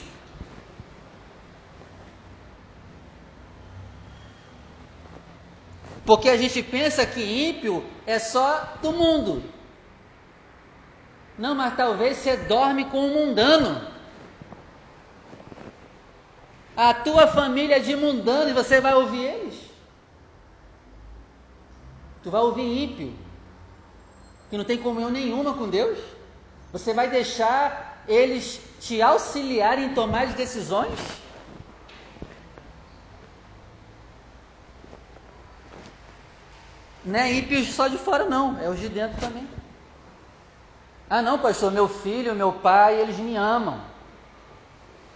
Porque 6.05 6.29
a 6.29 6.37
gente 6.37 6.63
pensa 6.63 7.05
que 7.05 7.21
ímpio 7.21 7.83
é 8.05 8.17
só 8.17 8.75
do 8.81 8.93
mundo. 8.93 9.43
Não, 11.37 11.53
mas 11.53 11.75
talvez 11.75 12.17
você 12.17 12.37
dorme 12.37 12.85
com 12.85 12.99
um 12.99 13.13
mundano. 13.13 13.96
A 16.77 16.93
tua 16.93 17.25
família 17.25 17.77
é 17.77 17.79
de 17.79 17.95
mundano 17.95 18.51
e 18.51 18.53
você 18.53 18.79
vai 18.79 18.93
ouvir 18.93 19.23
eles. 19.23 19.55
Tu 22.21 22.29
vai 22.29 22.41
ouvir 22.41 22.83
ímpio, 22.83 23.15
que 24.47 24.57
não 24.57 24.63
tem 24.63 24.77
comunhão 24.77 25.09
nenhuma 25.09 25.55
com 25.55 25.67
Deus. 25.67 25.97
Você 26.71 26.93
vai 26.93 27.09
deixar 27.09 28.03
eles 28.07 28.61
te 28.79 29.01
auxiliarem 29.01 29.85
em 29.85 29.93
tomar 29.95 30.27
as 30.27 30.35
decisões? 30.35 30.99
Não 37.03 37.19
é 37.19 37.33
ímpios 37.33 37.69
só 37.69 37.87
de 37.87 37.97
fora, 37.97 38.25
não, 38.25 38.59
é 38.59 38.69
os 38.69 38.79
de 38.79 38.89
dentro 38.89 39.19
também. 39.19 39.47
Ah, 41.09 41.23
não, 41.23 41.39
pastor, 41.39 41.71
meu 41.71 41.87
filho, 41.87 42.35
meu 42.35 42.51
pai, 42.51 42.99
eles 42.99 43.17
me 43.17 43.35
amam. 43.35 43.96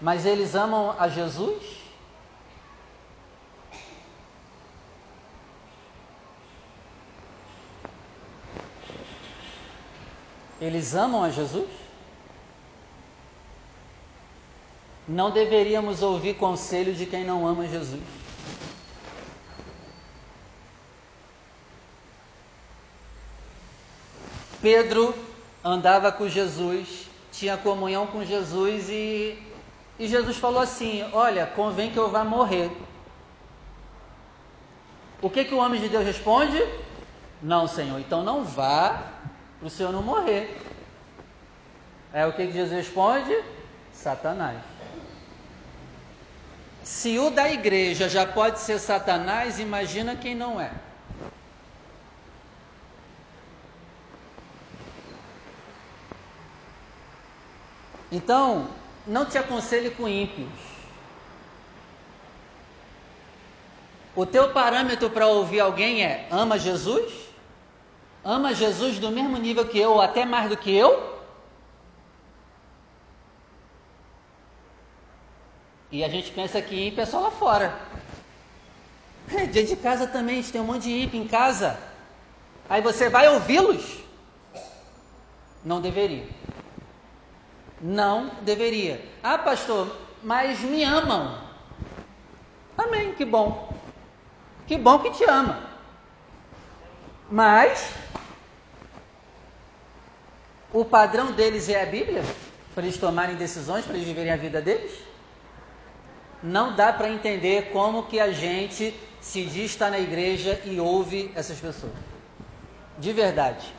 Mas 0.02 0.26
eles 0.26 0.56
amam 0.56 0.96
a 0.98 1.08
Jesus? 1.08 1.82
Eles 10.60 10.96
amam 10.96 11.24
a 11.24 11.30
Jesus? 11.30 11.70
Não 15.08 15.30
deveríamos 15.30 16.02
ouvir 16.02 16.36
conselho 16.36 16.94
de 16.94 17.06
quem 17.06 17.24
não 17.24 17.46
ama 17.46 17.68
Jesus. 17.68 18.02
Pedro 24.62 25.16
andava 25.64 26.12
com 26.12 26.30
Jesus, 26.30 27.08
tinha 27.32 27.58
comunhão 27.58 28.06
com 28.06 28.24
Jesus 28.24 28.90
e, 28.90 29.51
e 30.02 30.08
Jesus 30.08 30.36
falou 30.38 30.60
assim: 30.60 31.08
Olha, 31.14 31.46
convém 31.46 31.92
que 31.92 31.98
eu 32.00 32.10
vá 32.10 32.24
morrer. 32.24 32.72
O 35.22 35.30
que, 35.30 35.46
que 35.46 35.54
o 35.54 35.60
homem 35.60 35.80
de 35.80 35.90
Deus 35.90 36.04
responde? 36.04 36.60
Não, 37.40 37.68
Senhor, 37.68 38.00
então 38.00 38.24
não 38.24 38.44
vá 38.44 39.04
para 39.60 39.68
o 39.68 39.70
Senhor 39.70 39.92
não 39.92 40.02
morrer. 40.02 40.60
É 42.12 42.26
o 42.26 42.34
que, 42.34 42.48
que 42.48 42.52
Jesus 42.52 42.72
responde? 42.72 43.44
Satanás. 43.94 44.60
Se 46.84 47.20
o 47.20 47.30
da 47.30 47.52
igreja 47.52 48.10
já 48.10 48.26
pode 48.26 48.60
ser 48.60 48.80
Satanás, 48.80 49.60
imagina 49.60 50.16
quem 50.16 50.34
não 50.34 50.60
é. 50.60 50.72
Então, 58.12 58.81
não 59.06 59.26
te 59.26 59.38
aconselhe 59.38 59.92
com 59.92 60.08
ímpios. 60.08 60.50
O 64.16 64.26
teu 64.26 64.52
parâmetro 64.52 65.10
para 65.10 65.28
ouvir 65.28 65.60
alguém 65.60 66.04
é: 66.04 66.28
ama 66.30 66.60
Jesus? 66.60 67.14
Ama 68.24 68.54
Jesus 68.54 69.00
do 69.00 69.10
mesmo 69.10 69.38
nível 69.38 69.68
que 69.68 69.80
eu, 69.80 69.94
ou 69.94 70.02
até 70.02 70.26
mais 70.26 70.50
do 70.50 70.58
que 70.58 70.72
eu? 70.76 71.20
E 75.92 76.04
a 76.04 76.10
gente 76.10 76.32
pensa 76.32 76.62
que 76.62 76.88
ímpio 76.88 77.02
é 77.02 77.06
só 77.06 77.20
lá 77.20 77.32
fora. 77.32 77.78
É, 79.34 79.46
dia 79.46 79.64
de 79.64 79.76
casa 79.76 80.08
também, 80.08 80.40
a 80.40 80.42
gente 80.42 80.52
tem 80.52 80.62
um 80.62 80.66
monte 80.66 80.84
de 80.84 81.04
ímpio 81.04 81.22
em 81.22 81.28
casa. 81.28 81.78
Aí 82.70 82.82
você 82.82 83.10
vai 83.10 83.28
ouvi-los? 83.28 83.98
Não 85.64 85.82
deveria. 85.82 86.26
Não 87.82 88.30
deveria. 88.42 89.04
Ah, 89.24 89.38
pastor, 89.38 89.96
mas 90.22 90.60
me 90.60 90.84
amam. 90.84 91.42
Amém, 92.78 93.14
que 93.14 93.26
bom. 93.26 93.74
Que 94.68 94.78
bom 94.78 95.00
que 95.00 95.12
te 95.12 95.24
ama. 95.24 95.70
Mas 97.30 97.92
o 100.72 100.86
padrão 100.86 101.32
deles 101.32 101.68
é 101.70 101.82
a 101.82 101.86
Bíblia? 101.86 102.24
Para 102.74 102.84
eles 102.84 102.98
tomarem 102.98 103.36
decisões, 103.36 103.86
para 103.86 103.96
eles 103.96 104.08
viverem 104.08 104.32
a 104.32 104.38
vida 104.38 104.62
deles? 104.62 104.92
Não 106.42 106.76
dá 106.76 106.94
para 106.94 107.10
entender 107.10 107.72
como 107.72 108.04
que 108.04 108.20
a 108.20 108.32
gente 108.32 108.96
se 109.20 109.46
diz 109.46 109.72
estar 109.72 109.92
na 109.92 110.00
igreja 110.00 110.60
e 110.66 110.80
ouve 110.80 111.32
essas 111.36 111.60
pessoas. 111.60 111.94
De 112.98 113.12
verdade. 113.14 113.74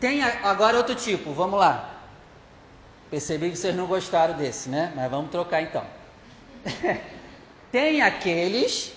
Tem 0.00 0.22
agora 0.22 0.76
outro 0.76 0.94
tipo, 0.94 1.32
vamos 1.32 1.58
lá. 1.58 1.94
Percebi 3.10 3.50
que 3.50 3.56
vocês 3.56 3.74
não 3.74 3.86
gostaram 3.86 4.34
desse, 4.34 4.68
né? 4.68 4.92
Mas 4.94 5.10
vamos 5.10 5.30
trocar 5.30 5.62
então. 5.62 5.84
Tem 7.72 8.00
aqueles 8.00 8.92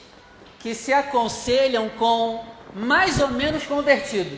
que 0.60 0.76
se 0.76 0.94
aconselham 0.94 1.90
com 1.90 2.46
mais 2.74 3.20
ou 3.20 3.30
menos 3.30 3.66
convertido. 3.66 4.38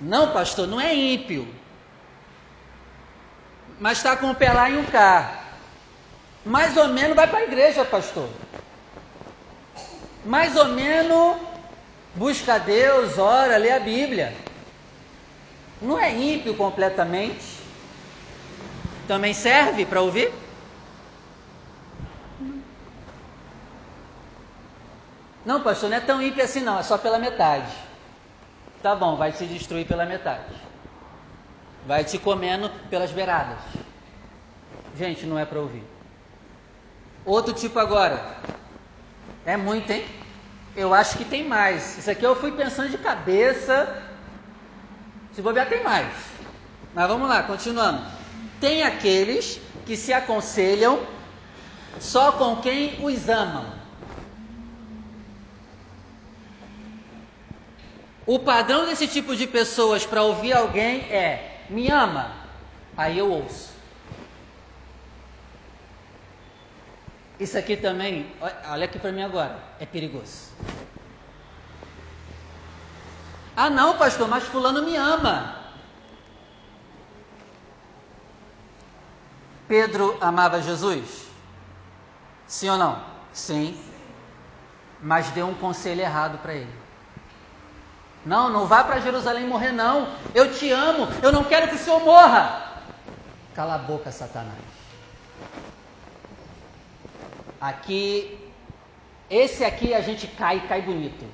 Não, 0.00 0.32
pastor, 0.32 0.66
não 0.66 0.80
é 0.80 0.94
ímpio. 0.94 1.46
Mas 3.78 3.98
está 3.98 4.16
com 4.16 4.30
o 4.30 4.34
pé 4.34 4.52
lá 4.52 4.70
em 4.70 4.78
um 4.78 4.84
carro. 4.84 5.44
Mais 6.44 6.76
ou 6.76 6.88
menos 6.88 7.14
vai 7.14 7.26
para 7.26 7.40
a 7.40 7.44
igreja, 7.44 7.84
pastor. 7.84 8.28
Mais 10.24 10.56
ou 10.56 10.66
menos 10.66 11.36
busca 12.14 12.58
Deus, 12.58 13.18
ora, 13.18 13.58
lê 13.58 13.70
a 13.70 13.80
Bíblia 13.80 14.32
não 15.80 15.98
é 15.98 16.12
ímpio 16.14 16.54
completamente. 16.54 17.56
Também 19.06 19.32
serve 19.32 19.84
para 19.84 20.00
ouvir? 20.00 20.32
Não, 25.44 25.62
pastor, 25.62 25.88
não 25.90 25.96
é 25.96 26.00
tão 26.00 26.20
ímpio 26.20 26.42
assim 26.42 26.60
não, 26.60 26.78
é 26.78 26.82
só 26.82 26.98
pela 26.98 27.18
metade. 27.18 27.72
Tá 28.82 28.96
bom, 28.96 29.16
vai 29.16 29.30
te 29.30 29.46
destruir 29.46 29.86
pela 29.86 30.04
metade. 30.04 30.54
Vai 31.86 32.04
te 32.04 32.18
comendo 32.18 32.68
pelas 32.90 33.12
beiradas. 33.12 33.58
Gente, 34.98 35.24
não 35.24 35.38
é 35.38 35.44
para 35.44 35.60
ouvir. 35.60 35.84
Outro 37.24 37.52
tipo 37.52 37.78
agora. 37.78 38.38
É 39.44 39.56
muito, 39.56 39.90
hein? 39.90 40.04
Eu 40.74 40.92
acho 40.92 41.16
que 41.16 41.24
tem 41.24 41.44
mais. 41.44 41.96
Isso 41.98 42.10
aqui 42.10 42.24
eu 42.24 42.34
fui 42.34 42.50
pensando 42.50 42.90
de 42.90 42.98
cabeça 42.98 44.05
se 45.36 45.42
bobear, 45.42 45.68
tem 45.68 45.84
mais. 45.84 46.08
Mas 46.94 47.08
vamos 47.08 47.28
lá, 47.28 47.42
continuando. 47.42 48.02
Tem 48.58 48.82
aqueles 48.82 49.60
que 49.84 49.94
se 49.94 50.10
aconselham 50.10 51.06
só 52.00 52.32
com 52.32 52.56
quem 52.56 53.04
os 53.04 53.28
amam. 53.28 53.70
O 58.24 58.38
padrão 58.38 58.86
desse 58.86 59.06
tipo 59.06 59.36
de 59.36 59.46
pessoas 59.46 60.06
para 60.06 60.22
ouvir 60.22 60.54
alguém 60.54 61.00
é: 61.12 61.60
me 61.68 61.90
ama, 61.90 62.32
aí 62.96 63.18
eu 63.18 63.30
ouço. 63.30 63.76
Isso 67.38 67.58
aqui 67.58 67.76
também, 67.76 68.32
olha 68.70 68.86
aqui 68.86 68.98
para 68.98 69.12
mim 69.12 69.22
agora, 69.22 69.58
é 69.78 69.84
perigoso. 69.84 70.50
Ah, 73.56 73.70
não, 73.70 73.96
pastor, 73.96 74.28
mas 74.28 74.44
Fulano 74.44 74.82
me 74.82 74.94
ama. 74.96 75.56
Pedro 79.66 80.16
amava 80.20 80.60
Jesus? 80.60 81.26
Sim 82.46 82.68
ou 82.68 82.76
não? 82.76 83.02
Sim. 83.32 83.80
Mas 85.00 85.30
deu 85.30 85.46
um 85.46 85.54
conselho 85.54 86.02
errado 86.02 86.38
para 86.38 86.54
ele. 86.54 86.86
Não, 88.24 88.50
não 88.50 88.66
vá 88.66 88.84
para 88.84 89.00
Jerusalém 89.00 89.46
morrer, 89.46 89.72
não. 89.72 90.14
Eu 90.34 90.52
te 90.52 90.70
amo, 90.70 91.08
eu 91.22 91.32
não 91.32 91.44
quero 91.44 91.68
que 91.68 91.76
o 91.76 91.78
senhor 91.78 92.00
morra. 92.00 92.82
Cala 93.54 93.76
a 93.76 93.78
boca, 93.78 94.12
Satanás. 94.12 94.58
Aqui, 97.60 98.52
esse 99.30 99.64
aqui 99.64 99.94
a 99.94 100.00
gente 100.00 100.26
cai, 100.26 100.66
cai 100.68 100.82
bonito. 100.82 101.24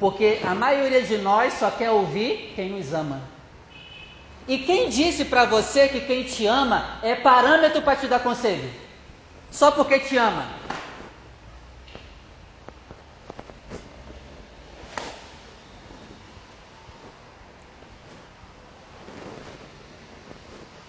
Porque 0.00 0.40
a 0.42 0.54
maioria 0.54 1.02
de 1.02 1.18
nós 1.18 1.52
só 1.52 1.70
quer 1.70 1.90
ouvir 1.90 2.54
quem 2.56 2.70
nos 2.70 2.94
ama. 2.94 3.20
E 4.48 4.58
quem 4.58 4.88
disse 4.88 5.26
para 5.26 5.44
você 5.44 5.88
que 5.88 6.00
quem 6.00 6.24
te 6.24 6.46
ama 6.46 6.98
é 7.02 7.14
parâmetro 7.14 7.82
para 7.82 7.96
te 7.96 8.08
dar 8.08 8.20
conselho? 8.20 8.68
Só 9.50 9.70
porque 9.70 10.00
te 10.00 10.16
ama. 10.16 10.58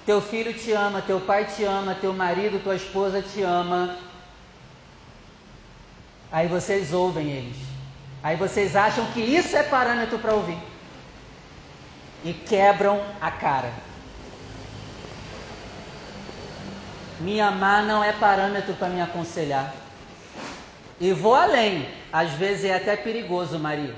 Teu 0.05 0.21
filho 0.21 0.53
te 0.53 0.71
ama, 0.71 1.01
teu 1.01 1.19
pai 1.19 1.45
te 1.45 1.65
ama, 1.65 1.93
teu 1.95 2.13
marido, 2.13 2.63
tua 2.63 2.75
esposa 2.75 3.21
te 3.21 3.43
ama. 3.43 3.97
Aí 6.31 6.47
vocês 6.47 6.93
ouvem 6.93 7.29
eles. 7.29 7.70
Aí 8.23 8.35
vocês 8.35 8.75
acham 8.75 9.05
que 9.13 9.19
isso 9.19 9.55
é 9.55 9.63
parâmetro 9.63 10.19
para 10.19 10.33
ouvir. 10.33 10.57
E 12.23 12.33
quebram 12.33 13.03
a 13.19 13.31
cara. 13.31 13.71
Me 17.19 17.39
amar 17.39 17.83
não 17.83 18.03
é 18.03 18.11
parâmetro 18.13 18.73
para 18.75 18.89
me 18.89 19.01
aconselhar. 19.01 19.73
E 20.99 21.11
vou 21.11 21.33
além. 21.33 21.87
Às 22.13 22.31
vezes 22.31 22.65
é 22.65 22.75
até 22.75 22.95
perigoso, 22.95 23.57
Maria. 23.57 23.95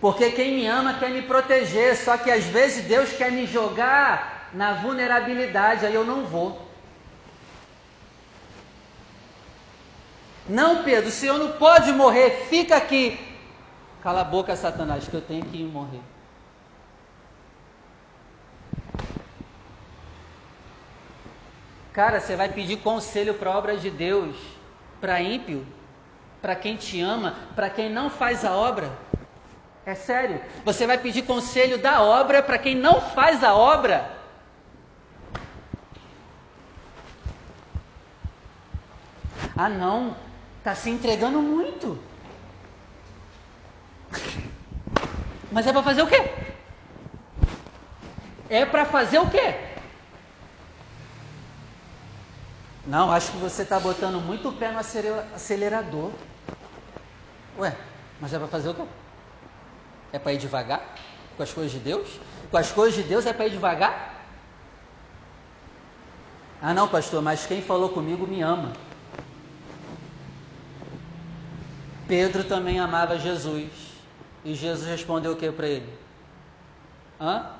Porque 0.00 0.32
quem 0.32 0.56
me 0.56 0.66
ama 0.66 0.94
quer 0.94 1.10
me 1.10 1.22
proteger, 1.22 1.96
só 1.96 2.16
que 2.16 2.28
às 2.28 2.44
vezes 2.44 2.84
Deus 2.86 3.12
quer 3.12 3.30
me 3.30 3.46
jogar 3.46 4.50
na 4.52 4.74
vulnerabilidade, 4.74 5.86
aí 5.86 5.94
eu 5.94 6.04
não 6.04 6.24
vou. 6.24 6.71
Não, 10.48 10.82
Pedro, 10.82 11.08
o 11.08 11.12
senhor 11.12 11.38
não 11.38 11.52
pode 11.52 11.92
morrer, 11.92 12.46
fica 12.48 12.76
aqui. 12.76 13.18
Cala 14.02 14.22
a 14.22 14.24
boca, 14.24 14.56
Satanás, 14.56 15.06
que 15.06 15.14
eu 15.14 15.20
tenho 15.20 15.44
que 15.44 15.58
ir 15.58 15.64
morrer. 15.64 16.00
Cara, 21.92 22.20
você 22.20 22.34
vai 22.34 22.48
pedir 22.48 22.78
conselho 22.78 23.34
para 23.34 23.50
a 23.50 23.58
obra 23.58 23.76
de 23.76 23.90
Deus, 23.90 24.34
para 25.00 25.20
ímpio, 25.20 25.66
para 26.40 26.56
quem 26.56 26.74
te 26.76 27.00
ama, 27.00 27.36
para 27.54 27.70
quem 27.70 27.90
não 27.90 28.10
faz 28.10 28.44
a 28.44 28.56
obra. 28.56 28.90
É 29.84 29.94
sério. 29.94 30.40
Você 30.64 30.86
vai 30.86 30.96
pedir 30.98 31.22
conselho 31.22 31.78
da 31.78 32.02
obra 32.02 32.42
para 32.42 32.58
quem 32.58 32.74
não 32.74 33.00
faz 33.00 33.44
a 33.44 33.54
obra. 33.54 34.10
Ah, 39.56 39.68
não. 39.68 40.16
Está 40.62 40.76
se 40.76 40.90
entregando 40.90 41.42
muito. 41.42 41.98
Mas 45.50 45.66
é 45.66 45.72
para 45.72 45.82
fazer 45.82 46.02
o 46.02 46.06
quê? 46.06 46.30
É 48.48 48.64
para 48.64 48.84
fazer 48.84 49.18
o 49.18 49.28
quê? 49.28 49.56
Não, 52.86 53.10
acho 53.10 53.32
que 53.32 53.38
você 53.38 53.62
está 53.62 53.80
botando 53.80 54.20
muito 54.20 54.50
o 54.50 54.52
pé 54.52 54.70
no 54.70 54.78
acelerador. 54.78 56.12
Ué, 57.58 57.74
mas 58.20 58.32
é 58.32 58.38
para 58.38 58.46
fazer 58.46 58.68
o 58.68 58.74
quê? 58.74 58.84
É 60.12 60.18
para 60.20 60.32
ir 60.32 60.38
devagar? 60.38 60.94
Com 61.36 61.42
as 61.42 61.52
coisas 61.52 61.72
de 61.72 61.80
Deus? 61.80 62.20
Com 62.52 62.56
as 62.56 62.70
coisas 62.70 62.94
de 62.94 63.02
Deus 63.02 63.26
é 63.26 63.32
para 63.32 63.48
ir 63.48 63.50
devagar? 63.50 64.14
Ah, 66.62 66.72
não, 66.72 66.86
pastor, 66.86 67.20
mas 67.20 67.46
quem 67.46 67.60
falou 67.60 67.88
comigo 67.88 68.28
me 68.28 68.42
ama. 68.42 68.72
Pedro 72.06 72.44
também 72.44 72.78
amava 72.78 73.18
Jesus. 73.18 73.70
E 74.44 74.54
Jesus 74.54 74.88
respondeu 74.88 75.32
o 75.32 75.36
que 75.36 75.50
para 75.52 75.68
ele? 75.68 75.98
Hã? 77.20 77.50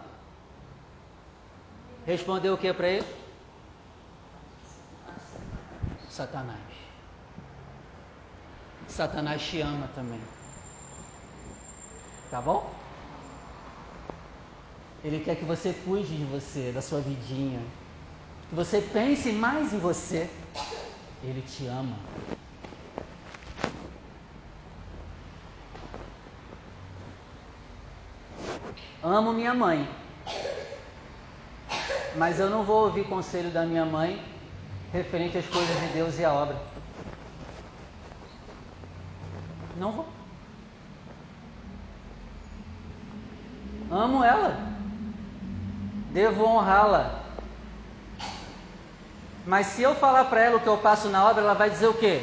Respondeu 2.05 2.55
o 2.55 2.59
que 2.59 2.73
para 2.73 2.89
ele? 2.89 3.07
Satanás. 6.09 6.59
Satanás 8.89 9.43
te 9.43 9.61
ama 9.61 9.89
também. 9.95 10.21
Tá 12.31 12.41
bom? 12.41 12.73
Ele 15.05 15.21
quer 15.21 15.37
que 15.37 15.45
você 15.45 15.73
cuide 15.85 16.17
de 16.17 16.25
você, 16.25 16.73
da 16.73 16.83
sua 16.83 17.01
vidinha. 17.01 17.61
Que 18.49 18.55
você 18.55 18.81
pense 18.81 19.33
mais 19.33 19.73
em 19.73 19.79
você. 19.79 20.29
Ele 21.23 21.43
te 21.43 21.67
ama. 21.67 21.97
Amo 29.03 29.33
minha 29.33 29.53
mãe. 29.53 29.89
Mas 32.15 32.39
eu 32.39 32.49
não 32.49 32.63
vou 32.63 32.85
ouvir 32.85 33.05
conselho 33.09 33.51
da 33.51 33.67
minha 33.67 33.85
mãe 33.85 34.23
referente 34.93 35.37
às 35.37 35.47
coisas 35.47 35.81
de 35.81 35.87
Deus 35.89 36.19
e 36.19 36.25
à 36.25 36.33
obra. 36.33 36.57
Não 39.77 39.91
vou. 39.91 40.09
Amo 43.91 44.23
ela. 44.23 44.57
Devo 46.13 46.45
honrá-la. 46.45 47.23
Mas 49.45 49.67
se 49.69 49.83
eu 49.83 49.97
falar 49.97 50.27
para 50.27 50.43
ela 50.43 50.59
o 50.59 50.61
que 50.61 50.69
eu 50.69 50.79
passo 50.79 51.09
na 51.09 51.29
obra, 51.29 51.43
ela 51.43 51.55
vai 51.55 51.69
dizer 51.69 51.89
o 51.89 51.95
quê? 51.95 52.23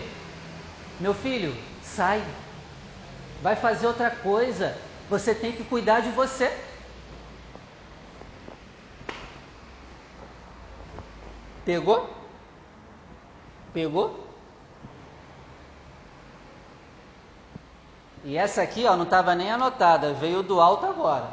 Meu 1.00 1.14
filho, 1.14 1.54
sai. 1.84 2.24
Vai 3.42 3.58
fazer 3.58 3.88
outra 3.88 4.10
coisa. 4.10 4.78
Você 5.10 5.36
tem 5.36 5.52
que 5.52 5.66
cuidar 5.66 6.00
de 6.00 6.12
você. 6.12 6.69
Pegou? 11.70 12.10
Pegou? 13.72 14.28
E 18.24 18.36
essa 18.36 18.64
aqui, 18.64 18.88
ó, 18.88 18.96
não 18.96 19.04
estava 19.04 19.36
nem 19.36 19.52
anotada, 19.52 20.16
veio 20.16 20.42
do 20.42 20.60
alto 20.60 20.88
agora. 20.88 21.30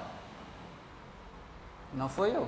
Não 1.95 2.07
foi 2.11 2.37
eu. 2.37 2.47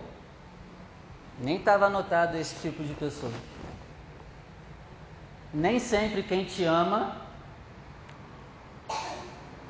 Nem 1.39 1.57
estava 1.57 1.87
anotado 1.87 2.37
esse 2.37 2.57
tipo 2.61 2.85
de 2.85 2.93
pessoa. 2.93 3.33
Nem 5.55 5.79
sempre 5.79 6.23
quem 6.23 6.45
te 6.45 6.65
ama 6.65 7.17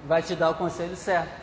vai 0.09 0.25
te 0.25 0.35
dar 0.35 0.51
o 0.51 0.57
conselho 0.57 0.97
certo. 0.97 1.41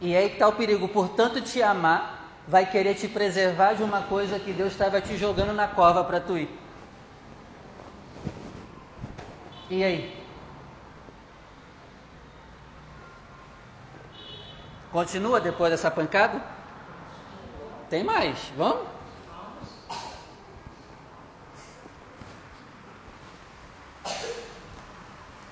E 0.00 0.16
aí 0.16 0.30
que 0.30 0.34
está 0.34 0.48
o 0.48 0.56
perigo, 0.56 0.88
por 0.88 1.10
tanto 1.10 1.40
te 1.40 1.62
amar, 1.62 2.19
vai 2.50 2.66
querer 2.68 2.94
te 2.96 3.06
preservar 3.08 3.74
de 3.74 3.82
uma 3.84 4.02
coisa 4.02 4.40
que 4.40 4.52
Deus 4.52 4.72
estava 4.72 5.00
te 5.00 5.16
jogando 5.16 5.52
na 5.52 5.68
cova 5.68 6.02
para 6.02 6.20
tu 6.20 6.36
ir. 6.36 6.50
E 9.70 9.84
aí? 9.84 10.20
Continua 14.90 15.40
depois 15.40 15.70
dessa 15.70 15.90
pancada? 15.92 16.42
Tem 17.88 18.02
mais, 18.02 18.50
vamos? 18.56 18.88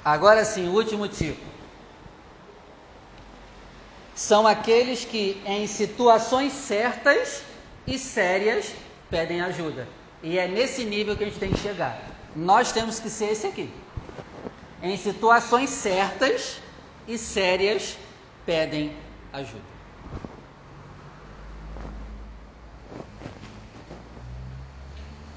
Agora 0.04 0.44
sim, 0.44 0.68
o 0.68 0.72
último 0.72 1.06
tipo 1.06 1.57
são 4.28 4.46
aqueles 4.46 5.06
que, 5.06 5.40
em 5.46 5.66
situações 5.66 6.52
certas 6.52 7.42
e 7.86 7.98
sérias, 7.98 8.74
pedem 9.08 9.40
ajuda. 9.40 9.88
E 10.22 10.38
é 10.38 10.46
nesse 10.46 10.84
nível 10.84 11.16
que 11.16 11.24
a 11.24 11.26
gente 11.28 11.38
tem 11.38 11.50
que 11.50 11.58
chegar. 11.58 11.98
Nós 12.36 12.70
temos 12.70 13.00
que 13.00 13.08
ser 13.08 13.30
esse 13.30 13.46
aqui. 13.46 13.72
Em 14.82 14.98
situações 14.98 15.70
certas 15.70 16.60
e 17.06 17.16
sérias, 17.16 17.96
pedem 18.44 18.94
ajuda. 19.32 19.62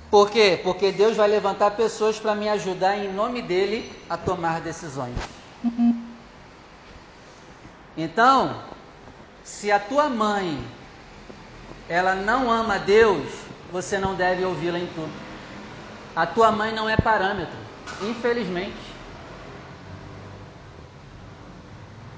Por 0.10 0.30
quê? 0.30 0.60
Porque 0.62 0.92
Deus 0.92 1.16
vai 1.16 1.30
levantar 1.30 1.72
pessoas 1.72 2.20
para 2.20 2.36
me 2.36 2.50
ajudar 2.50 2.98
em 2.98 3.14
nome 3.14 3.42
dele 3.42 3.90
a 4.10 4.18
tomar 4.18 4.60
decisões. 4.60 5.16
Então, 7.96 8.71
se 9.44 9.72
a 9.72 9.80
tua 9.80 10.10
mãe 10.10 10.64
ela 11.90 12.16
não 12.16 12.50
ama 12.50 12.80
Deus, 12.80 13.28
você 13.72 13.98
não 13.98 14.16
deve 14.16 14.46
ouvi-la 14.46 14.80
em 14.80 14.88
tudo. 14.88 15.12
A 16.16 16.26
tua 16.26 16.52
mãe 16.52 16.74
não 16.74 16.90
é 16.90 16.96
parâmetro, 16.96 17.58
infelizmente. 18.02 18.92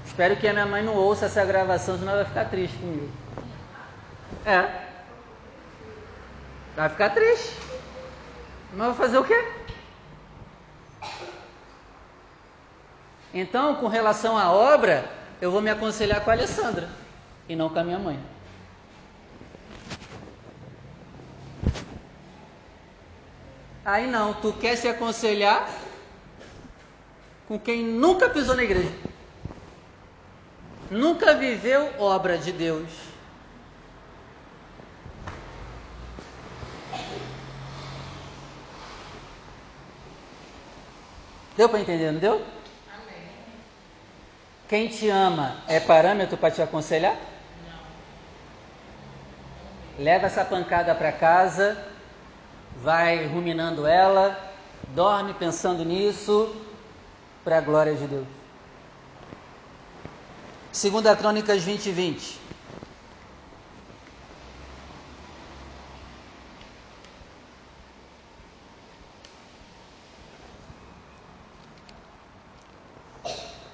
Espero 0.06 0.36
que 0.36 0.46
a 0.46 0.52
minha 0.52 0.66
mãe 0.66 0.82
não 0.82 0.94
ouça 0.94 1.26
essa 1.26 1.44
gravação, 1.44 1.98
senão 1.98 2.12
ela 2.12 2.22
vai 2.22 2.32
ficar 2.32 2.44
triste 2.44 2.76
comigo. 2.78 3.10
É. 4.46 4.84
Vai 6.76 6.88
ficar 6.88 7.10
triste. 7.10 7.56
Mas 8.72 8.86
vou 8.86 8.94
fazer 8.94 9.18
o 9.18 9.24
quê? 9.24 9.52
Então, 13.32 13.74
com 13.76 13.88
relação 13.88 14.38
à 14.38 14.52
obra, 14.52 15.04
eu 15.40 15.50
vou 15.50 15.60
me 15.60 15.70
aconselhar 15.70 16.20
com 16.20 16.30
a 16.30 16.34
Alessandra 16.34 17.03
e 17.48 17.54
não 17.54 17.68
com 17.68 17.78
a 17.78 17.84
minha 17.84 17.98
mãe. 17.98 18.18
Aí 23.84 24.06
não, 24.06 24.32
tu 24.32 24.52
quer 24.54 24.76
se 24.76 24.88
aconselhar 24.88 25.68
com 27.46 27.58
quem 27.58 27.84
nunca 27.84 28.30
pisou 28.30 28.56
na 28.56 28.64
igreja, 28.64 28.90
nunca 30.90 31.34
viveu 31.34 31.92
obra 31.98 32.38
de 32.38 32.50
Deus. 32.50 32.88
Deu 41.56 41.68
para 41.68 41.80
entender, 41.80 42.10
não 42.10 42.18
deu? 42.18 42.34
Amém. 42.34 43.28
Quem 44.66 44.88
te 44.88 45.08
ama 45.08 45.62
é 45.68 45.78
parâmetro 45.78 46.36
para 46.36 46.50
te 46.50 46.62
aconselhar? 46.62 47.16
Leva 49.98 50.26
essa 50.26 50.44
pancada 50.44 50.92
para 50.94 51.12
casa, 51.12 51.76
vai 52.82 53.26
ruminando 53.26 53.86
ela, 53.86 54.36
dorme 54.94 55.34
pensando 55.34 55.84
nisso, 55.84 56.54
para 57.44 57.58
a 57.58 57.60
glória 57.60 57.94
de 57.94 58.06
Deus. 58.06 58.26
Segunda 60.72 61.14
Crônicas 61.14 61.62
20, 61.62 61.90
20. 61.92 62.40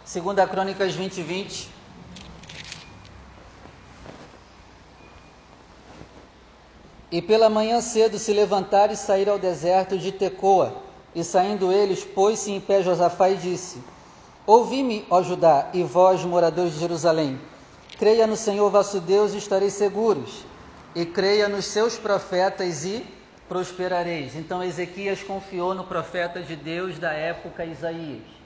Segunda 0.04 0.46
Crônicas 0.46 0.94
20, 0.94 1.22
20. 1.22 1.79
E 7.10 7.20
pela 7.20 7.48
manhã 7.48 7.80
cedo 7.80 8.18
se 8.18 8.32
levantaram 8.32 8.92
e 8.92 8.96
saíram 8.96 9.34
ao 9.34 9.38
deserto 9.38 9.98
de 9.98 10.12
Tecoa. 10.12 10.74
E 11.14 11.24
saindo 11.24 11.72
eles, 11.72 12.04
pôs-se 12.04 12.52
em 12.52 12.60
pé 12.60 12.82
Josafá 12.82 13.30
e 13.30 13.36
disse: 13.36 13.82
Ouvi-me, 14.46 15.04
ó 15.10 15.22
Judá, 15.22 15.68
e 15.74 15.82
vós, 15.82 16.24
moradores 16.24 16.74
de 16.74 16.80
Jerusalém. 16.80 17.40
Creia 17.98 18.26
no 18.26 18.36
Senhor 18.36 18.70
vosso 18.70 19.00
Deus 19.00 19.34
e 19.34 19.38
estareis 19.38 19.72
seguros. 19.72 20.44
E 20.94 21.04
creia 21.04 21.48
nos 21.48 21.66
seus 21.66 21.98
profetas 21.98 22.84
e 22.84 23.04
prosperareis. 23.48 24.36
Então 24.36 24.62
Ezequias 24.62 25.22
confiou 25.22 25.74
no 25.74 25.84
profeta 25.84 26.40
de 26.40 26.54
Deus 26.54 26.98
da 26.98 27.12
época 27.12 27.64
Isaías 27.64 28.40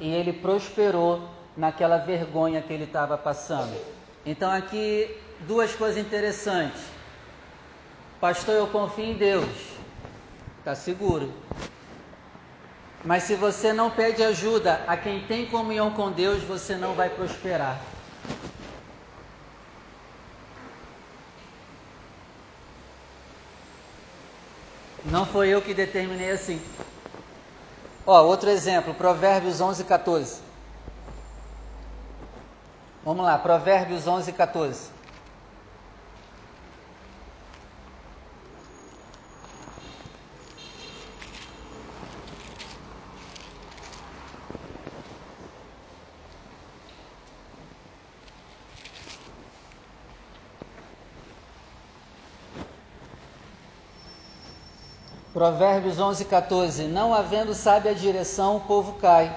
e 0.00 0.08
ele 0.08 0.32
prosperou 0.32 1.28
naquela 1.56 1.98
vergonha 1.98 2.62
que 2.62 2.72
ele 2.72 2.84
estava 2.84 3.18
passando. 3.18 3.76
Então, 4.24 4.50
aqui, 4.50 5.16
duas 5.40 5.74
coisas 5.74 5.98
interessantes. 5.98 6.80
Pastor, 8.20 8.54
eu 8.54 8.66
confio 8.66 9.04
em 9.04 9.14
Deus. 9.14 9.48
Está 10.58 10.74
seguro. 10.74 11.32
Mas 13.04 13.22
se 13.22 13.36
você 13.36 13.72
não 13.72 13.90
pede 13.90 14.24
ajuda 14.24 14.82
a 14.86 14.96
quem 14.96 15.24
tem 15.26 15.46
comunhão 15.46 15.92
com 15.92 16.10
Deus, 16.10 16.42
você 16.42 16.76
não 16.76 16.94
vai 16.94 17.08
prosperar. 17.08 17.80
Não 25.04 25.24
foi 25.24 25.48
eu 25.48 25.62
que 25.62 25.72
determinei 25.72 26.32
assim. 26.32 26.60
Ó, 28.04 28.24
outro 28.24 28.50
exemplo, 28.50 28.92
Provérbios 28.94 29.60
11, 29.60 29.84
14. 29.84 30.40
Vamos 33.04 33.24
lá, 33.24 33.38
Provérbios 33.38 34.06
11, 34.06 34.32
14. 34.32 34.97
Provérbios 55.38 56.00
11, 56.00 56.24
14. 56.24 56.82
Não 56.88 57.14
havendo 57.14 57.54
sábia 57.54 57.94
direção, 57.94 58.56
o 58.56 58.60
povo 58.60 58.94
cai, 58.94 59.32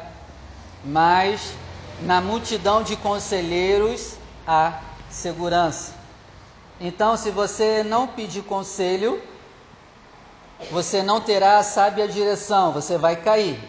mas 0.83 1.53
na 2.01 2.19
multidão 2.19 2.81
de 2.81 2.95
conselheiros 2.97 4.17
há 4.47 4.79
segurança. 5.11 5.93
Então, 6.79 7.15
se 7.15 7.29
você 7.29 7.83
não 7.83 8.07
pedir 8.07 8.41
conselho, 8.41 9.21
você 10.71 11.03
não 11.03 11.21
terá 11.21 11.59
a 11.59 11.63
sábia 11.63 12.07
direção, 12.07 12.71
você 12.71 12.97
vai 12.97 13.17
cair. 13.17 13.59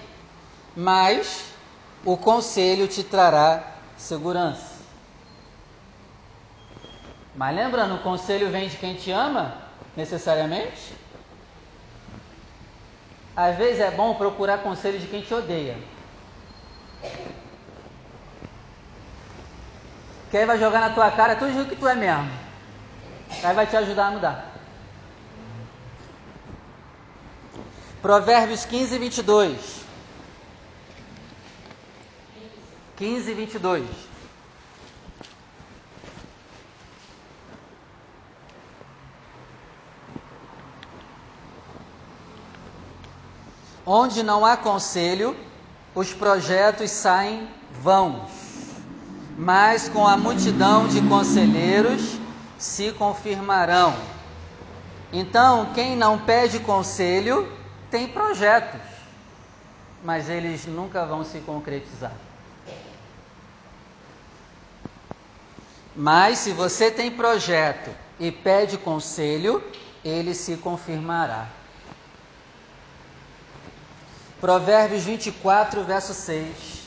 Mas 0.75 1.45
o 2.03 2.17
conselho 2.17 2.89
te 2.89 3.05
trará 3.05 3.63
segurança. 3.95 4.73
Mas 7.37 7.55
lembrando, 7.55 7.97
o 7.97 8.03
conselho 8.03 8.51
vem 8.51 8.71
de 8.71 8.79
quem 8.79 8.95
te 8.95 9.11
ama, 9.11 9.55
necessariamente? 9.95 11.02
Às 13.37 13.57
vezes 13.57 13.81
é 13.81 13.91
bom 13.91 14.15
procurar 14.15 14.59
conselho 14.59 14.99
de 14.99 15.07
quem 15.07 15.23
te 15.23 15.33
odeia. 15.33 15.77
Que 20.31 20.39
aí 20.39 20.47
vai 20.47 20.59
jogar 20.59 20.81
na 20.81 20.91
tua 20.91 21.11
cara 21.11 21.37
tudo 21.37 21.63
o 21.63 21.67
que 21.67 21.77
tu 21.77 21.89
é 21.89 21.95
mesmo. 21.95 22.31
Aí 23.43 23.55
vai 23.55 23.67
te 23.67 23.77
ajudar 23.77 24.07
a 24.07 24.11
mudar. 24.11 24.53
Provérbios 28.03 28.65
15, 28.65 28.99
22. 28.99 29.83
15, 32.97 33.35
22. 33.35 34.12
Onde 43.85 44.23
não 44.23 44.47
há 44.47 44.57
conselho, 44.57 45.37
os 45.95 46.15
projetos 46.15 46.91
saem 46.91 47.49
vãos, 47.81 48.31
mas 49.37 49.89
com 49.89 50.07
a 50.07 50.17
multidão 50.17 50.87
de 50.87 51.01
conselheiros 51.03 52.19
se 52.59 52.93
confirmarão. 52.93 53.95
Então, 55.13 55.73
quem 55.75 55.97
não 55.97 56.19
pede 56.19 56.61
conselho 56.61 57.51
tem 57.91 58.09
projetos, 58.09 58.81
mas 60.05 60.31
eles 60.31 60.65
nunca 60.65 61.05
vão 61.05 61.25
se 61.25 61.41
concretizar. 61.41 62.13
Mas 65.95 66.39
se 66.39 66.53
você 66.53 66.91
tem 66.91 67.11
projeto 67.11 67.91
e 68.19 68.31
pede 68.31 68.79
conselho, 68.79 69.63
ele 70.03 70.35
se 70.35 70.57
confirmará. 70.57 71.62
Provérbios 74.43 75.05
24, 75.05 75.85
verso 75.85 76.13
6. 76.13 76.83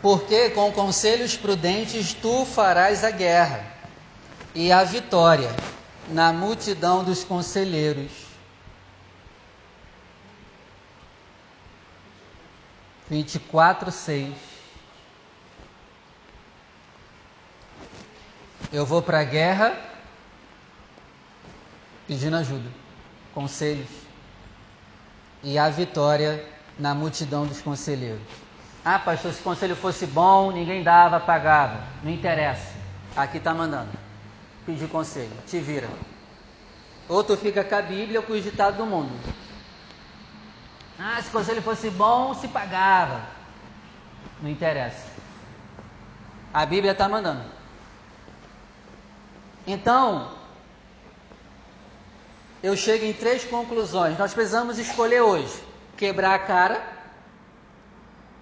Porque 0.00 0.48
com 0.48 0.72
conselhos 0.72 1.36
prudentes 1.36 2.14
tu 2.14 2.46
farás 2.46 3.04
a 3.04 3.10
guerra 3.10 3.62
e 4.54 4.72
a 4.72 4.82
vitória 4.84 5.50
na 6.08 6.32
multidão 6.32 7.04
dos 7.04 7.22
conselheiros. 7.22 8.27
24, 13.10 13.90
6. 13.90 14.34
Eu 18.72 18.84
vou 18.84 19.00
para 19.00 19.20
a 19.20 19.24
guerra 19.24 19.74
pedindo 22.06 22.36
ajuda, 22.36 22.68
conselhos 23.34 23.88
e 25.42 25.58
a 25.58 25.68
vitória 25.68 26.46
na 26.78 26.94
multidão 26.94 27.46
dos 27.46 27.60
conselheiros. 27.60 28.20
Ah, 28.84 28.98
pastor, 28.98 29.32
se 29.32 29.40
o 29.40 29.44
conselho 29.44 29.76
fosse 29.76 30.06
bom, 30.06 30.50
ninguém 30.50 30.82
dava, 30.82 31.20
pagava. 31.20 31.82
Não 32.02 32.10
interessa. 32.10 32.74
Aqui 33.16 33.38
está 33.38 33.52
mandando. 33.52 33.90
Pedir 34.64 34.88
conselho. 34.88 35.32
Te 35.46 35.58
vira. 35.58 35.88
Ou 37.08 37.24
tu 37.24 37.36
fica 37.36 37.64
com 37.64 37.74
a 37.74 37.82
Bíblia 37.82 38.20
ou 38.20 38.26
com 38.26 38.32
os 38.32 38.42
ditados 38.42 38.78
do 38.78 38.86
mundo. 38.86 39.12
Ah, 40.98 41.22
se 41.22 41.28
o 41.28 41.32
conselho 41.32 41.62
fosse 41.62 41.90
bom, 41.90 42.34
se 42.34 42.48
pagava. 42.48 43.22
Não 44.42 44.50
interessa. 44.50 45.06
A 46.52 46.66
Bíblia 46.66 46.92
está 46.92 47.08
mandando. 47.08 47.44
Então, 49.66 50.32
eu 52.62 52.76
chego 52.76 53.04
em 53.04 53.12
três 53.12 53.44
conclusões. 53.44 54.18
Nós 54.18 54.34
precisamos 54.34 54.78
escolher 54.78 55.20
hoje 55.20 55.62
quebrar 55.96 56.34
a 56.34 56.38
cara. 56.38 56.82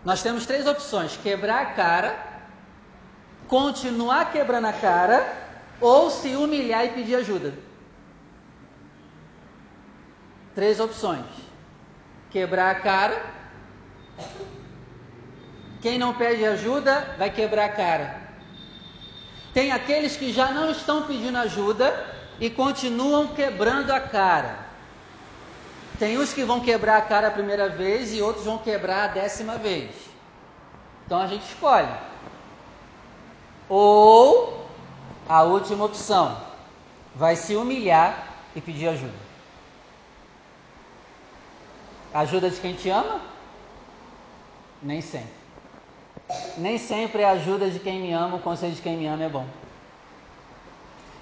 Nós 0.04 0.22
temos 0.22 0.46
três 0.46 0.66
opções: 0.66 1.16
quebrar 1.16 1.62
a 1.62 1.66
cara, 1.66 2.42
continuar 3.48 4.32
quebrando 4.32 4.66
a 4.66 4.72
cara 4.72 5.26
ou 5.80 6.10
se 6.10 6.34
humilhar 6.36 6.86
e 6.86 6.92
pedir 6.92 7.16
ajuda. 7.16 7.54
Três 10.54 10.80
opções: 10.80 11.26
quebrar 12.36 12.70
a 12.70 12.74
cara. 12.74 13.24
Quem 15.80 15.98
não 15.98 16.12
pede 16.12 16.44
ajuda 16.44 17.14
vai 17.16 17.30
quebrar 17.30 17.64
a 17.64 17.68
cara. 17.70 18.20
Tem 19.54 19.72
aqueles 19.72 20.18
que 20.18 20.30
já 20.34 20.50
não 20.50 20.70
estão 20.70 21.04
pedindo 21.04 21.38
ajuda 21.38 21.88
e 22.38 22.50
continuam 22.50 23.28
quebrando 23.28 23.90
a 23.90 24.00
cara. 24.00 24.66
Tem 25.98 26.18
uns 26.18 26.34
que 26.34 26.44
vão 26.44 26.60
quebrar 26.60 26.98
a 26.98 27.00
cara 27.00 27.28
a 27.28 27.30
primeira 27.30 27.70
vez 27.70 28.12
e 28.12 28.20
outros 28.20 28.44
vão 28.44 28.58
quebrar 28.58 29.04
a 29.04 29.12
décima 29.14 29.56
vez. 29.56 29.92
Então 31.06 31.18
a 31.18 31.26
gente 31.26 31.44
escolhe. 31.44 31.94
Ou 33.66 34.68
a 35.26 35.42
última 35.42 35.86
opção, 35.86 36.36
vai 37.14 37.34
se 37.34 37.56
humilhar 37.56 38.26
e 38.54 38.60
pedir 38.60 38.88
ajuda. 38.88 39.25
Ajuda 42.12 42.50
de 42.50 42.60
quem 42.60 42.74
te 42.74 42.88
ama? 42.88 43.20
Nem 44.82 45.00
sempre. 45.00 45.34
Nem 46.56 46.78
sempre 46.78 47.22
é 47.22 47.30
ajuda 47.30 47.70
de 47.70 47.78
quem 47.78 48.00
me 48.00 48.12
ama, 48.12 48.36
o 48.36 48.40
conselho 48.40 48.74
de 48.74 48.82
quem 48.82 48.96
me 48.96 49.06
ama 49.06 49.24
é 49.24 49.28
bom. 49.28 49.46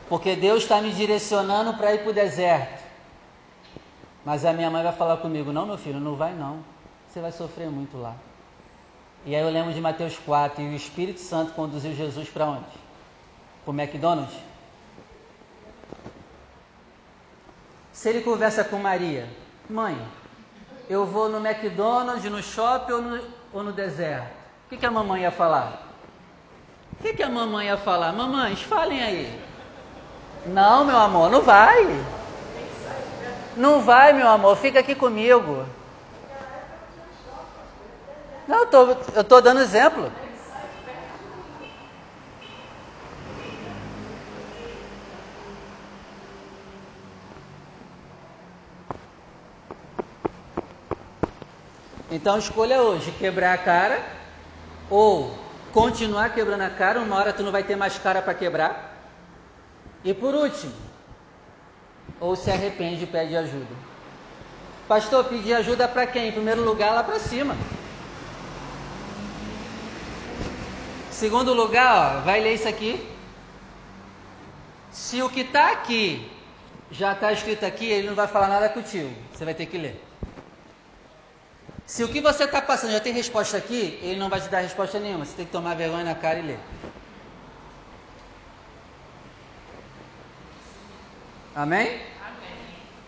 Porque 0.09 0.37
Deus 0.37 0.62
está 0.62 0.81
me 0.81 0.92
direcionando 0.92 1.75
para 1.75 1.94
ir 1.94 2.03
para 2.03 2.11
o 2.11 2.14
deserto. 2.14 2.83
Mas 4.25 4.44
a 4.44 4.53
minha 4.53 4.70
mãe 4.70 4.83
vai 4.83 4.92
falar 4.92 5.18
comigo: 5.18 5.53
Não, 5.53 5.66
meu 5.66 5.79
filho, 5.79 6.01
não 6.01 6.16
vai 6.16 6.33
não. 6.33 6.64
Você 7.09 7.20
vai 7.20 7.33
sofrer 7.33 7.68
muito 7.68 7.97
lá. 7.97 8.16
E 9.27 9.35
aí 9.35 9.42
eu 9.42 9.51
lembro 9.51 9.73
de 9.73 9.81
Mateus 9.81 10.18
4: 10.18 10.62
E 10.62 10.68
o 10.68 10.77
Espírito 10.77 11.20
Santo 11.20 11.53
conduziu 11.53 11.94
Jesus 11.94 12.29
para 12.29 12.47
onde? 12.47 12.66
Para 13.64 13.73
o 13.73 13.81
McDonald's? 13.81 14.37
Se 17.92 18.09
ele 18.09 18.20
conversa 18.20 18.64
com 18.64 18.79
Maria: 18.79 19.29
Mãe, 19.68 19.97
eu 20.88 21.07
vou 21.07 21.29
no 21.29 21.44
McDonald's, 21.44 22.25
no 22.31 22.42
shopping 22.42 22.92
ou 22.92 23.03
no, 23.03 23.25
ou 23.53 23.62
no 23.62 23.73
deserto? 23.73 24.27
O 24.66 24.68
que, 24.70 24.77
que 24.77 24.87
a 24.87 24.90
mamãe 24.90 25.23
ia 25.23 25.31
falar? 25.31 25.83
O 26.99 27.03
que, 27.03 27.14
que 27.14 27.23
a 27.23 27.29
mamãe 27.29 27.66
ia 27.66 27.77
falar? 27.77 28.12
Mamães, 28.12 28.62
falem 28.62 29.03
aí. 29.03 29.40
Não, 30.47 30.85
meu 30.85 30.97
amor, 30.97 31.31
não 31.31 31.42
vai. 31.42 32.05
Não 33.57 33.81
vai, 33.81 34.12
meu 34.12 34.29
amor, 34.29 34.57
fica 34.57 34.81
aqui 34.81 34.94
comigo. 34.94 35.64
Não, 38.47 38.59
eu 38.61 38.66
tô, 38.66 38.97
eu 39.14 39.25
tô 39.25 39.40
dando 39.40 39.61
exemplo. 39.61 40.11
Então 52.14 52.38
escolha 52.38 52.81
hoje 52.81 53.11
quebrar 53.18 53.55
a 53.55 53.59
cara 53.59 54.00
ou 54.88 55.37
continuar 55.72 56.33
quebrando 56.33 56.61
a 56.61 56.70
cara, 56.70 57.00
uma 57.00 57.16
hora 57.16 57.33
tu 57.33 57.42
não 57.42 57.50
vai 57.50 57.64
ter 57.64 57.74
mais 57.74 57.98
cara 57.98 58.22
para 58.22 58.33
quebrar. 58.33 58.94
E 60.05 60.14
por 60.14 60.33
último, 60.33 60.72
ou 62.20 62.37
se 62.37 62.53
arrepende 62.53 63.03
e 63.03 63.07
pede 63.09 63.37
ajuda. 63.37 63.74
Pastor, 64.87 65.24
pedir 65.24 65.55
ajuda 65.55 65.88
para 65.88 66.07
quem? 66.07 66.29
Em 66.29 66.33
primeiro 66.33 66.62
lugar, 66.62 66.94
lá 66.94 67.03
para 67.03 67.18
cima. 67.18 67.57
Segundo 71.11 71.53
lugar, 71.53 72.18
ó, 72.18 72.20
vai 72.20 72.38
ler 72.38 72.55
isso 72.55 72.68
aqui. 72.68 73.05
Se 74.92 75.20
o 75.20 75.29
que 75.29 75.40
está 75.40 75.72
aqui 75.72 76.31
já 76.92 77.12
está 77.12 77.33
escrito 77.33 77.66
aqui, 77.66 77.87
ele 77.87 78.07
não 78.07 78.14
vai 78.14 78.29
falar 78.29 78.46
nada 78.46 78.68
contigo. 78.68 79.12
Você 79.33 79.44
vai 79.44 79.55
ter 79.55 79.66
que 79.66 79.79
ler. 79.79 80.00
Se 81.87 82.03
o 82.03 82.09
que 82.09 82.20
você 82.20 82.44
está 82.44 82.62
passando 82.62 82.92
já 82.92 83.01
tem 83.01 83.12
resposta 83.12 83.57
aqui, 83.57 83.99
ele 84.03 84.18
não 84.18 84.31
vai 84.31 84.40
te 84.40 84.49
dar 84.49 84.61
resposta 84.61 84.99
nenhuma. 84.99 85.25
Você 85.25 85.37
tem 85.37 85.47
que 85.47 85.53
tomar 85.53 85.75
vergonha 85.75 86.05
na 86.05 86.14
cara 86.14 86.38
e 86.38 86.42
ler. 86.42 86.59
Amém? 91.55 91.87
Amém? 91.87 92.01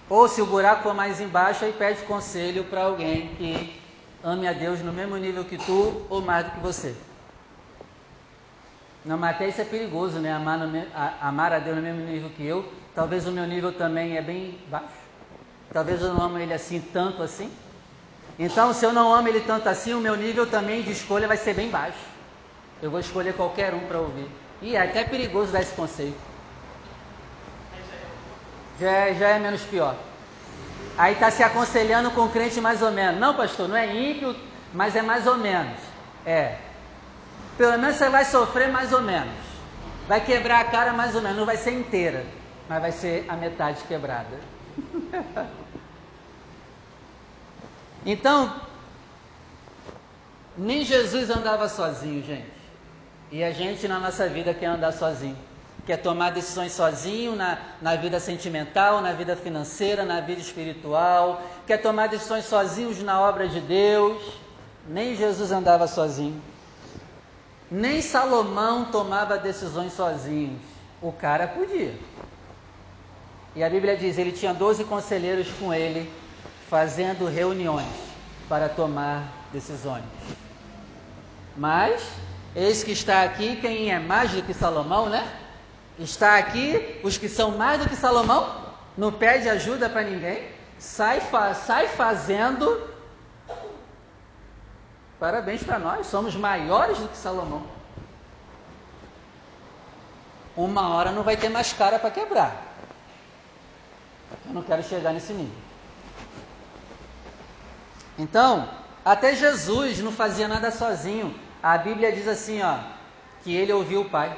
Ou 0.08 0.28
se 0.28 0.42
o 0.42 0.46
buraco 0.46 0.82
for 0.82 0.94
mais 0.94 1.20
embaixo, 1.20 1.64
aí 1.64 1.72
pede 1.72 2.02
conselho 2.02 2.64
para 2.64 2.84
alguém 2.84 3.34
que 3.36 3.80
ame 4.22 4.46
a 4.46 4.52
Deus 4.52 4.80
no 4.80 4.92
mesmo 4.92 5.16
nível 5.16 5.44
que 5.44 5.56
tu 5.56 6.06
ou 6.10 6.20
mais 6.20 6.44
do 6.44 6.52
que 6.52 6.60
você. 6.60 6.94
Não, 9.04 9.16
mas 9.16 9.36
até 9.36 9.48
isso 9.48 9.60
é 9.60 9.64
perigoso, 9.64 10.18
né? 10.18 10.32
Amar, 10.32 10.58
no, 10.58 10.86
a, 10.94 11.28
amar 11.28 11.52
a 11.52 11.58
Deus 11.58 11.76
no 11.76 11.82
mesmo 11.82 12.04
nível 12.04 12.28
que 12.30 12.44
eu. 12.44 12.70
Talvez 12.94 13.26
o 13.26 13.32
meu 13.32 13.46
nível 13.46 13.72
também 13.72 14.16
é 14.16 14.22
bem 14.22 14.58
baixo. 14.68 14.86
Talvez 15.72 16.02
eu 16.02 16.12
não 16.12 16.22
amo 16.22 16.38
ele 16.38 16.52
assim, 16.52 16.80
tanto 16.92 17.22
assim. 17.22 17.50
Então, 18.38 18.72
se 18.72 18.84
eu 18.84 18.92
não 18.92 19.12
amo 19.12 19.28
ele 19.28 19.40
tanto 19.40 19.68
assim, 19.68 19.94
o 19.94 20.00
meu 20.00 20.16
nível 20.16 20.46
também 20.46 20.82
de 20.82 20.92
escolha 20.92 21.26
vai 21.26 21.36
ser 21.36 21.54
bem 21.54 21.70
baixo. 21.70 21.98
Eu 22.82 22.90
vou 22.90 23.00
escolher 23.00 23.34
qualquer 23.34 23.72
um 23.72 23.80
para 23.80 23.98
ouvir. 23.98 24.28
E 24.60 24.76
é 24.76 24.82
até 24.82 25.04
perigoso 25.04 25.52
dar 25.52 25.62
esse 25.62 25.74
conselho 25.74 26.14
já 28.80 28.90
é, 28.90 29.14
já 29.14 29.28
é 29.28 29.38
menos 29.38 29.62
pior. 29.62 29.96
Aí 30.96 31.14
está 31.14 31.30
se 31.30 31.42
aconselhando 31.42 32.10
com 32.10 32.22
o 32.22 32.30
crente 32.30 32.60
mais 32.60 32.82
ou 32.82 32.90
menos. 32.90 33.20
Não, 33.20 33.34
pastor, 33.34 33.68
não 33.68 33.76
é 33.76 33.94
ímpio, 33.94 34.34
mas 34.72 34.96
é 34.96 35.02
mais 35.02 35.26
ou 35.26 35.36
menos. 35.36 35.78
É. 36.24 36.56
Pelo 37.58 37.78
menos 37.78 37.96
você 37.96 38.08
vai 38.08 38.24
sofrer 38.24 38.70
mais 38.70 38.92
ou 38.92 39.02
menos. 39.02 39.34
Vai 40.08 40.20
quebrar 40.20 40.60
a 40.60 40.64
cara 40.64 40.92
mais 40.92 41.14
ou 41.14 41.22
menos. 41.22 41.36
Não 41.36 41.46
vai 41.46 41.56
ser 41.56 41.72
inteira, 41.72 42.24
mas 42.68 42.80
vai 42.80 42.92
ser 42.92 43.26
a 43.28 43.34
metade 43.34 43.82
quebrada. 43.84 44.40
então, 48.06 48.58
nem 50.56 50.84
Jesus 50.84 51.28
andava 51.28 51.68
sozinho, 51.68 52.24
gente. 52.24 52.56
E 53.30 53.44
a 53.44 53.50
gente 53.50 53.86
na 53.86 53.98
nossa 53.98 54.28
vida 54.28 54.54
quer 54.54 54.66
andar 54.66 54.92
sozinho 54.92 55.36
quer 55.86 55.98
tomar 55.98 56.30
decisões 56.30 56.72
sozinho 56.72 57.36
na, 57.36 57.58
na 57.80 57.94
vida 57.94 58.18
sentimental, 58.18 59.00
na 59.00 59.12
vida 59.12 59.36
financeira, 59.36 60.04
na 60.04 60.20
vida 60.20 60.40
espiritual, 60.40 61.40
quer 61.64 61.78
tomar 61.78 62.08
decisões 62.08 62.44
sozinhos 62.44 63.00
na 63.02 63.20
obra 63.20 63.48
de 63.48 63.60
Deus. 63.60 64.20
Nem 64.88 65.14
Jesus 65.14 65.52
andava 65.52 65.86
sozinho. 65.86 66.42
Nem 67.70 68.02
Salomão 68.02 68.86
tomava 68.86 69.38
decisões 69.38 69.92
sozinhos. 69.92 70.60
O 71.00 71.12
cara 71.12 71.46
podia. 71.46 71.94
E 73.54 73.62
a 73.62 73.70
Bíblia 73.70 73.96
diz: 73.96 74.18
ele 74.18 74.32
tinha 74.32 74.52
12 74.52 74.84
conselheiros 74.84 75.48
com 75.58 75.72
ele, 75.72 76.10
fazendo 76.68 77.26
reuniões 77.26 77.86
para 78.48 78.68
tomar 78.68 79.24
decisões. 79.52 80.04
Mas, 81.56 82.02
eis 82.54 82.82
que 82.84 82.92
está 82.92 83.22
aqui 83.22 83.56
quem 83.56 83.92
é 83.92 83.98
mais 83.98 84.32
do 84.32 84.42
que 84.42 84.52
Salomão, 84.52 85.08
né? 85.08 85.26
Está 85.98 86.36
aqui 86.36 87.00
os 87.02 87.16
que 87.16 87.28
são 87.28 87.56
mais 87.56 87.80
do 87.80 87.88
que 87.88 87.96
Salomão, 87.96 88.66
não 88.96 89.10
pede 89.12 89.48
ajuda 89.48 89.88
para 89.88 90.02
ninguém, 90.02 90.48
sai, 90.78 91.20
fa 91.20 91.54
sai 91.54 91.88
fazendo. 91.88 92.94
Parabéns 95.18 95.62
para 95.62 95.78
nós, 95.78 96.06
somos 96.06 96.36
maiores 96.36 96.98
do 96.98 97.08
que 97.08 97.16
Salomão. 97.16 97.62
Uma 100.54 100.94
hora 100.94 101.10
não 101.12 101.22
vai 101.22 101.36
ter 101.36 101.48
mais 101.48 101.72
cara 101.72 101.98
para 101.98 102.10
quebrar. 102.10 102.62
Eu 104.46 104.52
não 104.52 104.62
quero 104.62 104.82
chegar 104.82 105.12
nesse 105.12 105.32
nível. 105.32 105.65
Então, 108.18 108.68
até 109.04 109.34
Jesus 109.34 110.00
não 110.00 110.12
fazia 110.12 110.48
nada 110.48 110.70
sozinho. 110.70 111.34
A 111.62 111.76
Bíblia 111.78 112.12
diz 112.12 112.26
assim, 112.26 112.62
ó, 112.62 112.78
que 113.42 113.54
ele 113.54 113.72
ouviu 113.72 114.02
o 114.02 114.10
Pai 114.10 114.36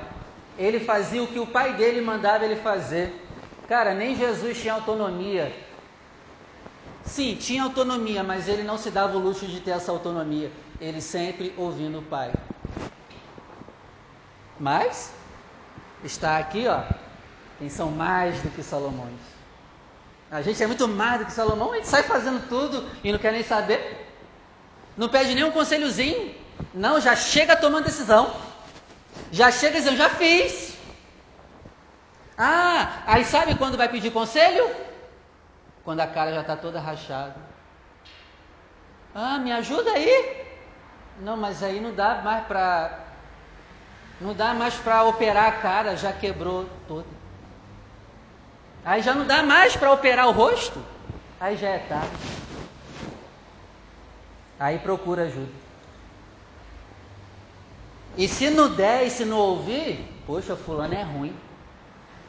ele 0.59 0.81
fazia 0.81 1.23
o 1.23 1.29
que 1.29 1.39
o 1.39 1.47
pai 1.47 1.75
dele 1.75 2.01
mandava 2.01 2.45
ele 2.45 2.57
fazer. 2.57 3.25
Cara, 3.69 3.95
nem 3.95 4.17
Jesus 4.17 4.61
tinha 4.61 4.75
autonomia. 4.75 5.55
Sim, 7.05 7.37
tinha 7.37 7.63
autonomia, 7.63 8.25
mas 8.25 8.49
ele 8.49 8.65
não 8.65 8.77
se 8.77 8.91
dava 8.91 9.17
o 9.17 9.21
luxo 9.21 9.47
de 9.47 9.61
ter 9.61 9.71
essa 9.71 9.93
autonomia. 9.93 10.51
Ele 10.81 11.01
sempre 11.01 11.55
ouvindo 11.57 12.01
o 12.01 12.03
pai. 12.03 12.33
Mas 14.59 15.13
está 16.03 16.39
aqui, 16.39 16.67
ó, 16.67 16.83
quem 17.59 17.69
são 17.69 17.93
mais 17.93 18.43
do 18.43 18.51
que 18.51 18.63
Salomões. 18.63 19.38
A 20.31 20.43
gente 20.43 20.63
é 20.63 20.67
muito 20.67 20.87
mais 20.87 21.21
do 21.21 21.27
que 21.27 21.33
Salomão, 21.33 21.73
a 21.73 21.77
gente 21.77 21.89
sai 21.89 22.03
fazendo 22.03 22.47
tudo 22.49 22.89
e 23.03 23.11
não 23.11 23.19
quer 23.19 23.33
nem 23.33 23.43
saber. 23.43 24.07
Não 24.97 25.09
pede 25.09 25.35
nem 25.35 25.45
um 25.45 25.51
conselhozinho. 25.51 26.35
Não, 26.75 27.01
já 27.01 27.17
chega 27.17 27.57
tomando 27.57 27.85
decisão. 27.85 28.35
Já 29.31 29.51
chega 29.51 29.79
dizendo, 29.79 29.97
já 29.97 30.11
fiz. 30.11 30.77
Ah, 32.37 33.03
aí 33.07 33.25
sabe 33.25 33.55
quando 33.55 33.77
vai 33.77 33.89
pedir 33.89 34.11
conselho? 34.11 34.71
Quando 35.85 36.01
a 36.01 36.07
cara 36.07 36.35
já 36.35 36.43
está 36.43 36.57
toda 36.57 36.81
rachada. 36.81 37.37
Ah, 39.15 39.39
me 39.39 39.51
ajuda 39.51 39.91
aí. 39.93 40.47
Não, 41.21 41.37
mas 41.37 41.63
aí 41.63 41.81
não 41.81 41.95
dá 41.95 42.21
mais 42.23 42.45
para 42.47 43.07
não 44.21 44.35
dá 44.35 44.53
mais 44.53 44.75
para 44.75 45.05
operar 45.05 45.47
a 45.47 45.53
cara, 45.53 45.97
já 45.97 46.13
quebrou 46.13 46.69
toda. 46.89 47.07
Aí 48.89 49.03
já 49.03 49.15
não 49.15 49.27
dá 49.27 49.43
mais 49.43 49.77
para 49.77 49.93
operar 49.93 50.27
o 50.29 50.33
rosto. 50.33 50.83
Aí 51.39 51.59
já 51.59 51.69
é 51.69 51.79
tarde. 51.79 52.09
Aí 54.59 54.79
procura 54.79 55.25
ajuda. 55.25 55.53
E 58.17 58.27
se 58.27 58.49
não 58.49 58.75
der 58.75 59.07
e 59.07 59.11
se 59.11 59.27
não 59.27 59.37
ouvir, 59.37 60.11
poxa, 60.27 60.57
fulano 60.57 60.95
é 60.95 61.03
ruim. 61.03 61.37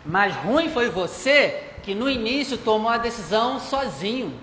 Mas 0.05 0.36
ruim 0.36 0.70
foi 0.70 0.89
você 0.89 1.64
que 1.82 1.95
no 1.95 2.10
início 2.10 2.57
tomou 2.57 2.91
a 2.91 2.97
decisão 2.97 3.57
sozinho. 3.57 4.38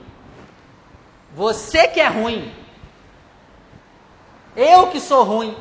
Você 1.35 1.87
que 1.87 2.01
é 2.01 2.09
ruim. 2.09 2.51
Eu 4.57 4.87
que 4.87 5.01
sou 5.01 5.23
ruim. 5.23 5.55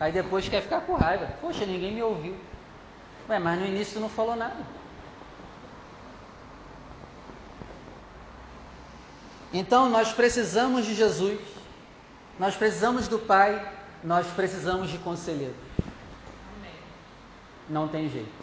Aí 0.00 0.10
depois 0.10 0.48
quer 0.48 0.62
ficar 0.62 0.80
com 0.80 0.94
raiva. 0.94 1.28
Poxa, 1.42 1.66
ninguém 1.66 1.92
me 1.92 2.02
ouviu. 2.02 2.34
Ué, 3.28 3.38
mas 3.38 3.60
no 3.60 3.66
início 3.66 3.94
tu 3.94 4.00
não 4.00 4.08
falou 4.08 4.34
nada. 4.34 4.56
Então 9.52 9.90
nós 9.90 10.12
precisamos 10.12 10.86
de 10.86 10.94
Jesus, 10.94 11.40
nós 12.38 12.56
precisamos 12.56 13.08
do 13.08 13.18
Pai, 13.18 13.60
nós 14.02 14.26
precisamos 14.28 14.90
de 14.90 14.96
conselheiro. 14.98 15.54
Não 17.68 17.86
tem 17.86 18.08
jeito. 18.08 18.40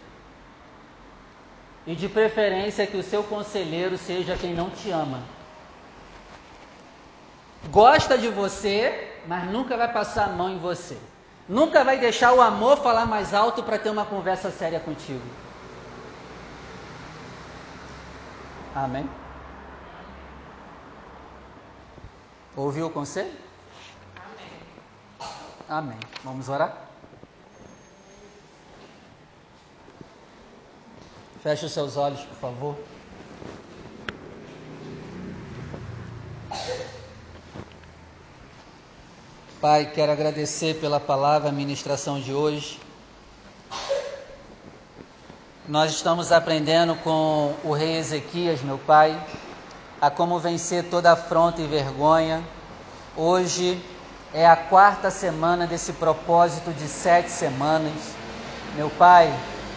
E 1.86 1.95
de 1.95 2.08
preferência 2.08 2.86
que 2.86 2.97
o 2.97 3.03
seu 3.03 3.24
conselheiro 3.24 3.97
seja 3.97 4.38
quem 4.38 4.53
não 4.53 4.70
te 4.70 4.91
ama. 4.91 5.22
Gosta 7.72 8.18
de 8.18 8.28
você, 8.28 9.14
mas 9.26 9.49
nunca 9.49 9.76
vai 9.76 9.91
passar 9.91 10.26
a 10.26 10.34
mão 10.34 10.49
em 10.49 10.60
você. 10.60 10.97
Nunca 11.48 11.84
vai 11.84 11.98
deixar 11.98 12.34
o 12.34 12.41
amor 12.41 12.78
falar 12.78 13.06
mais 13.06 13.34
alto 13.34 13.64
para 13.64 13.80
ter 13.80 13.89
uma 13.89 14.06
conversa 14.06 14.52
séria 14.52 14.80
contigo. 14.80 15.22
Amém? 18.76 19.10
Ouviu 22.56 22.88
o 22.88 22.89
conselho? 22.89 23.32
Amém. 25.70 25.95
Amém. 25.95 26.00
Vamos 26.24 26.50
orar? 26.50 26.76
Feche 31.41 31.66
os 31.66 31.72
seus 31.72 31.95
olhos, 31.95 32.22
por 32.26 32.36
favor. 32.36 32.78
Pai, 39.60 39.89
quero 39.91 40.12
agradecer 40.12 40.76
pela 40.76 40.99
palavra, 40.99 41.49
a 41.49 41.51
ministração 41.51 42.22
de 42.22 42.32
hoje. 42.32 42.80
Nós 45.68 45.93
estamos 45.93 46.32
aprendendo 46.32 46.95
com 46.97 47.55
o 47.64 47.74
rei 47.74 47.97
Ezequias, 47.97 48.62
meu 48.62 48.78
pai, 48.78 49.20
a 49.99 50.12
como 50.12 50.38
vencer 50.38 50.84
toda 50.84 51.12
afronta 51.12 51.60
e 51.60 51.66
vergonha. 51.66 52.43
Hoje 53.16 53.84
é 54.32 54.45
a 54.45 54.55
quarta 54.55 55.10
semana 55.10 55.66
desse 55.66 55.91
propósito 55.91 56.72
de 56.72 56.88
sete 56.88 57.32
semanas. 57.32 58.14
Meu 58.76 58.91
pai, 58.91 59.34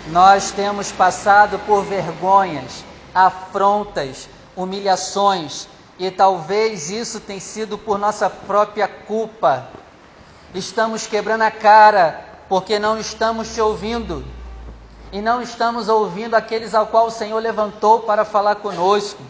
nós 0.08 0.50
temos 0.50 0.92
passado 0.92 1.58
por 1.60 1.84
vergonhas, 1.84 2.84
afrontas, 3.14 4.28
humilhações, 4.54 5.66
e 6.00 6.10
talvez 6.10 6.88
isso 6.88 7.20
tenha 7.20 7.38
sido 7.38 7.76
por 7.76 7.98
nossa 7.98 8.30
própria 8.30 8.88
culpa. 8.88 9.68
Estamos 10.54 11.06
quebrando 11.06 11.42
a 11.42 11.50
cara 11.50 12.24
porque 12.48 12.78
não 12.78 12.98
estamos 12.98 13.52
te 13.52 13.60
ouvindo 13.60 14.24
e 15.12 15.20
não 15.20 15.42
estamos 15.42 15.90
ouvindo 15.90 16.34
aqueles 16.34 16.74
ao 16.74 16.86
qual 16.86 17.08
o 17.08 17.10
Senhor 17.10 17.38
levantou 17.38 18.00
para 18.00 18.24
falar 18.24 18.54
conosco. 18.56 19.22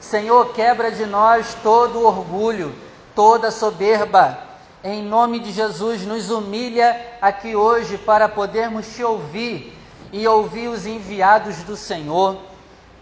Senhor, 0.00 0.52
quebra 0.52 0.92
de 0.92 1.04
nós 1.04 1.56
todo 1.64 2.06
orgulho, 2.06 2.72
toda 3.12 3.50
soberba. 3.50 4.38
Em 4.84 5.02
nome 5.02 5.40
de 5.40 5.50
Jesus, 5.50 6.06
nos 6.06 6.30
humilha 6.30 6.96
aqui 7.20 7.56
hoje 7.56 7.98
para 7.98 8.28
podermos 8.28 8.86
te 8.86 9.02
ouvir 9.02 9.76
e 10.12 10.28
ouvir 10.28 10.68
os 10.68 10.86
enviados 10.86 11.56
do 11.64 11.76
Senhor. 11.76 12.36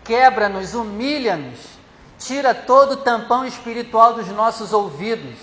Quebra-nos, 0.03 0.73
humilha-nos, 0.73 1.72
tira 2.25 2.55
todo 2.55 2.93
o 2.93 2.97
tampão 2.97 3.45
espiritual 3.45 4.15
dos 4.15 4.29
nossos 4.29 4.73
ouvidos 4.73 5.37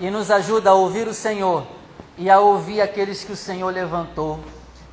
e 0.00 0.10
nos 0.10 0.30
ajuda 0.30 0.70
a 0.70 0.74
ouvir 0.74 1.06
o 1.06 1.14
Senhor 1.14 1.66
e 2.16 2.30
a 2.30 2.40
ouvir 2.40 2.80
aqueles 2.80 3.24
que 3.24 3.32
o 3.32 3.36
Senhor 3.36 3.72
levantou. 3.72 4.40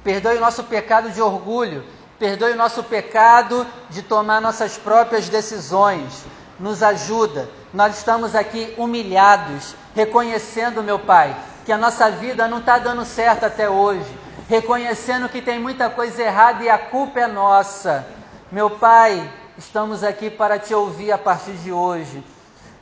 Perdoe 0.03 0.37
o 0.37 0.39
nosso 0.39 0.63
pecado 0.63 1.09
de 1.11 1.21
orgulho, 1.21 1.83
perdoe 2.17 2.53
o 2.53 2.57
nosso 2.57 2.83
pecado 2.83 3.65
de 3.89 4.01
tomar 4.01 4.41
nossas 4.41 4.77
próprias 4.77 5.27
decisões. 5.29 6.25
Nos 6.59 6.83
ajuda. 6.83 7.49
Nós 7.73 7.97
estamos 7.97 8.35
aqui 8.35 8.73
humilhados, 8.77 9.75
reconhecendo, 9.95 10.83
meu 10.83 10.99
Pai, 10.99 11.35
que 11.65 11.71
a 11.71 11.77
nossa 11.77 12.11
vida 12.11 12.47
não 12.47 12.59
está 12.59 12.77
dando 12.77 13.05
certo 13.05 13.45
até 13.45 13.69
hoje, 13.69 14.09
reconhecendo 14.49 15.29
que 15.29 15.41
tem 15.41 15.59
muita 15.59 15.89
coisa 15.89 16.21
errada 16.21 16.63
e 16.63 16.69
a 16.69 16.77
culpa 16.77 17.21
é 17.21 17.27
nossa. 17.27 18.05
Meu 18.51 18.69
Pai, 18.69 19.31
estamos 19.59 20.03
aqui 20.03 20.31
para 20.31 20.57
te 20.57 20.73
ouvir 20.73 21.11
a 21.11 21.17
partir 21.19 21.51
de 21.51 21.71
hoje, 21.71 22.23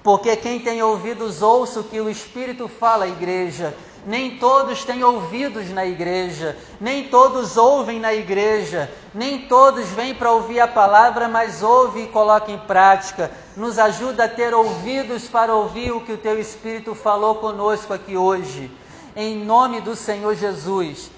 porque 0.01 0.33
quem 0.37 0.61
tem 0.61 0.81
ouvidos 0.81 1.41
ouça 1.41 1.81
o 1.81 1.83
que 1.83 1.99
o 1.99 2.09
Espírito 2.09 2.69
fala 2.69 3.03
à 3.03 3.07
igreja 3.09 3.75
nem 4.07 4.37
todos 4.37 4.85
têm 4.85 5.03
ouvidos 5.03 5.69
na 5.69 5.85
igreja, 5.85 6.57
nem 6.79 7.09
todos 7.09 7.57
ouvem 7.57 7.99
na 7.99 8.13
igreja, 8.13 8.89
nem 9.13 9.39
todos 9.39 9.89
vêm 9.89 10.15
para 10.15 10.31
ouvir 10.31 10.61
a 10.61 10.67
palavra, 10.67 11.27
mas 11.27 11.61
ouve 11.61 12.03
e 12.03 12.07
coloca 12.07 12.49
em 12.49 12.57
prática. 12.57 13.29
Nos 13.57 13.77
ajuda 13.77 14.23
a 14.23 14.29
ter 14.29 14.53
ouvidos 14.53 15.27
para 15.27 15.53
ouvir 15.53 15.91
o 15.91 15.99
que 15.99 16.13
o 16.13 16.17
teu 16.17 16.39
Espírito 16.39 16.95
falou 16.95 17.35
conosco 17.35 17.93
aqui 17.93 18.15
hoje, 18.15 18.71
em 19.13 19.43
nome 19.43 19.81
do 19.81 19.93
Senhor 19.93 20.33
Jesus. 20.35 21.11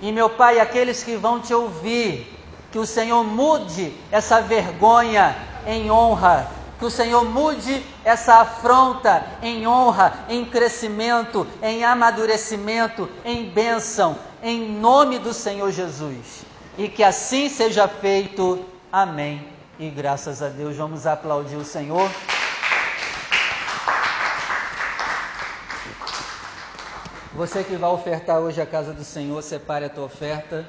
E 0.00 0.12
meu 0.12 0.30
Pai, 0.30 0.60
aqueles 0.60 1.02
que 1.02 1.16
vão 1.16 1.40
te 1.40 1.52
ouvir, 1.52 2.37
que 2.70 2.78
o 2.78 2.86
Senhor 2.86 3.24
mude 3.24 3.94
essa 4.10 4.40
vergonha 4.40 5.36
em 5.66 5.90
honra, 5.90 6.50
que 6.78 6.84
o 6.84 6.90
Senhor 6.90 7.24
mude 7.24 7.84
essa 8.04 8.36
afronta 8.36 9.24
em 9.42 9.66
honra, 9.66 10.12
em 10.28 10.44
crescimento, 10.44 11.46
em 11.62 11.84
amadurecimento, 11.84 13.08
em 13.24 13.50
bênção, 13.50 14.16
em 14.42 14.68
nome 14.68 15.18
do 15.18 15.34
Senhor 15.34 15.70
Jesus. 15.72 16.44
E 16.76 16.88
que 16.88 17.02
assim 17.02 17.48
seja 17.48 17.88
feito. 17.88 18.64
Amém. 18.92 19.48
E 19.78 19.88
graças 19.90 20.42
a 20.42 20.48
Deus, 20.48 20.76
vamos 20.76 21.06
aplaudir 21.06 21.56
o 21.56 21.64
Senhor. 21.64 22.08
Você 27.34 27.62
que 27.62 27.76
vai 27.76 27.90
ofertar 27.90 28.38
hoje 28.38 28.60
a 28.60 28.66
casa 28.66 28.92
do 28.92 29.04
Senhor, 29.04 29.40
separe 29.42 29.84
a 29.84 29.88
tua 29.88 30.04
oferta. 30.04 30.66